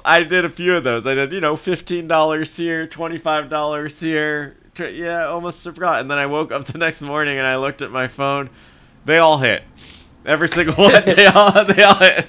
I 0.05 0.23
did 0.23 0.43
a 0.43 0.49
few 0.49 0.75
of 0.75 0.83
those. 0.83 1.07
I 1.07 1.13
did, 1.13 1.31
you 1.31 1.39
know, 1.39 1.55
$15 1.55 2.57
here, 2.57 2.87
$25 2.87 4.01
here. 4.01 4.57
Tr- 4.73 4.85
Yeah, 4.85 5.25
almost 5.27 5.63
forgot. 5.63 6.01
And 6.01 6.11
then 6.11 6.17
I 6.17 6.25
woke 6.25 6.51
up 6.51 6.65
the 6.65 6.77
next 6.85 7.01
morning 7.01 7.37
and 7.37 7.47
I 7.47 7.55
looked 7.55 7.81
at 7.81 7.91
my 7.91 8.07
phone. 8.07 8.49
They 9.05 9.17
all 9.17 9.37
hit. 9.37 9.63
Every 10.25 10.47
single 10.49 10.75
one. 10.75 10.91
they 11.05 11.25
all 11.27 11.65
they 11.65 11.83
all 11.83 11.95
hit. 11.95 12.27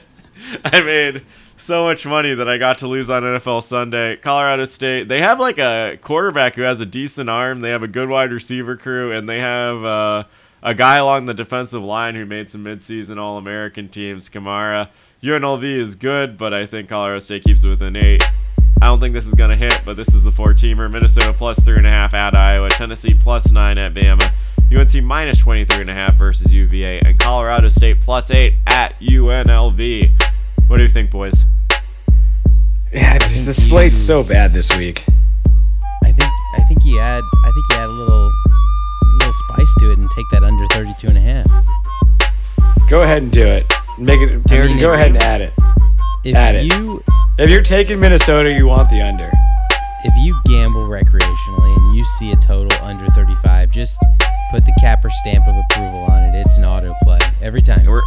I 0.65 0.81
made 0.83 1.25
so 1.57 1.85
much 1.85 2.05
money 2.07 2.35
that 2.35 2.49
I 2.49 2.59
got 2.59 2.79
to 2.79 2.89
lose 2.89 3.09
on 3.11 3.23
NFL 3.23 3.63
Sunday. 3.63 4.17
Colorado 4.17 4.65
State, 4.65 5.09
they 5.09 5.21
have 5.21 5.39
like 5.41 5.59
a 5.59 5.99
quarterback 6.03 6.57
who 6.57 6.63
has 6.63 6.81
a 6.81 6.87
decent 6.87 7.31
arm. 7.31 7.61
They 7.61 7.71
have 7.71 7.83
a 7.85 7.89
good 7.89 8.09
wide 8.09 8.33
receiver 8.33 8.77
crew, 8.77 9.13
and 9.13 9.29
they 9.29 9.39
have 9.41 9.85
uh, 9.85 10.25
a 10.65 10.75
guy 10.75 10.97
along 10.97 11.27
the 11.27 11.35
defensive 11.35 11.83
line 11.83 12.15
who 12.15 12.25
made 12.25 12.49
some 12.49 12.65
midseason 12.65 13.19
All 13.19 13.37
American 13.37 13.89
teams, 13.89 14.31
Kamara. 14.31 14.89
UNLV 15.23 15.63
is 15.63 15.95
good, 15.95 16.39
but 16.39 16.55
I 16.55 16.65
think 16.65 16.89
Colorado 16.89 17.19
State 17.19 17.45
keeps 17.45 17.63
it 17.65 17.69
within 17.69 17.95
eight. 17.97 18.25
I 18.81 18.87
don't 18.87 18.99
think 18.99 19.15
this 19.15 19.27
is 19.27 19.35
going 19.35 19.51
to 19.51 19.57
hit, 19.57 19.83
but 19.85 19.97
this 19.97 20.15
is 20.15 20.23
the 20.23 20.33
four 20.33 20.55
teamer. 20.55 20.91
Minnesota 20.91 21.35
plus 21.35 21.61
three 21.61 21.77
and 21.77 21.87
a 21.87 21.91
half 21.91 22.15
at 22.15 22.35
Iowa. 22.35 22.71
Tennessee 22.71 23.15
plus 23.15 23.53
nine 23.53 23.77
at 23.77 23.93
Bama. 23.93 24.33
UNC 24.75 25.05
minus 25.05 25.39
23 25.39 25.83
and 25.83 25.91
a 25.91 25.95
half 25.95 26.15
versus 26.15 26.53
UVA. 26.53 27.01
And 27.01 27.19
Colorado 27.19 27.69
State 27.69 28.01
plus 28.01 28.31
eight 28.31 28.55
at 28.67 28.99
UNLV. 29.01 30.23
What 30.67 30.79
do 30.79 30.83
you 30.83 30.89
think, 30.89 31.11
boys? 31.11 31.45
Yeah, 32.93 33.19
just, 33.19 33.45
the 33.45 33.55
slate's 33.55 33.99
so 33.99 34.23
bad 34.23 34.53
this 34.53 34.75
week. 34.77 35.05
I 36.03 36.13
think 36.13 36.33
I 36.55 36.65
think 36.67 36.85
you 36.85 37.01
add 37.01 37.23
I 37.45 37.53
think 37.53 37.67
you 37.71 37.77
add 37.77 37.89
a 37.89 37.93
little 37.93 38.33
little 38.35 38.54
spice 39.39 39.75
to 39.79 39.91
it 39.93 39.99
and 39.99 40.11
take 40.11 40.27
that 40.33 40.43
under 40.45 40.67
32 40.69 41.09
and 41.09 41.19
a 41.19 41.21
half. 41.21 41.47
Go 42.89 43.03
ahead 43.03 43.23
and 43.23 43.33
do 43.33 43.43
it. 43.47 43.67
Make 43.99 44.21
it. 44.21 44.31
I 44.53 44.67
mean, 44.67 44.79
go 44.81 44.93
if- 44.93 44.99
ahead 45.01 45.09
and 45.13 45.19
add 45.23 45.41
it. 45.41 45.53
If 46.25 46.35
Add 46.37 46.55
it. 46.55 46.65
you 46.65 47.03
If 47.39 47.51
you're 47.51 47.63
taking 47.63 48.01
Minnesota, 48.01 48.51
you 48.51 48.65
want 48.67 48.89
the 48.89 49.03
under. 49.03 49.31
if 50.05 50.15
you 50.17 50.35
gamble 50.47 50.89
recreationally 50.89 51.77
and 51.77 51.97
you 51.97 52.05
see 52.19 52.31
a 52.33 52.37
total 52.37 52.73
under 52.83 53.07
35, 53.11 53.71
just 53.71 53.99
put 54.51 54.65
the 54.65 54.73
capper 54.81 55.11
stamp 55.11 55.47
of 55.47 55.55
approval 55.71 56.01
on 56.05 56.23
it. 56.25 56.35
It's 56.47 56.57
an 56.59 56.65
auto 56.65 56.95
play 57.03 57.19
every 57.43 57.61
time. 57.63 57.85
We're, 57.87 58.03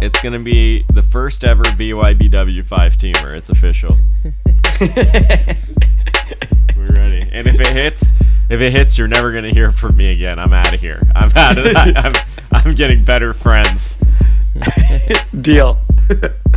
it's 0.00 0.18
going 0.22 0.32
to 0.32 0.38
be 0.38 0.84
the 0.94 1.02
first 1.02 1.44
ever 1.44 1.64
BYBW 1.64 2.64
five 2.64 2.96
teamer. 2.96 3.36
It's 3.36 3.50
official. 3.50 3.96
We're 6.88 6.94
ready. 6.94 7.28
And 7.30 7.46
if 7.46 7.60
it 7.60 7.68
hits, 7.68 8.12
if 8.48 8.60
it 8.60 8.72
hits, 8.72 8.98
you're 8.98 9.08
never 9.08 9.32
going 9.32 9.44
to 9.44 9.52
hear 9.52 9.70
from 9.72 9.96
me 9.96 10.10
again. 10.10 10.38
I'm 10.38 10.52
out 10.52 10.72
of 10.72 10.80
here. 10.80 11.02
I'm 11.14 11.30
out 11.36 11.58
of 11.58 11.64
that. 11.64 11.96
I'm, 11.96 12.14
I'm 12.52 12.74
getting 12.74 13.04
better 13.04 13.32
friends. 13.32 13.98
Deal. 15.40 15.78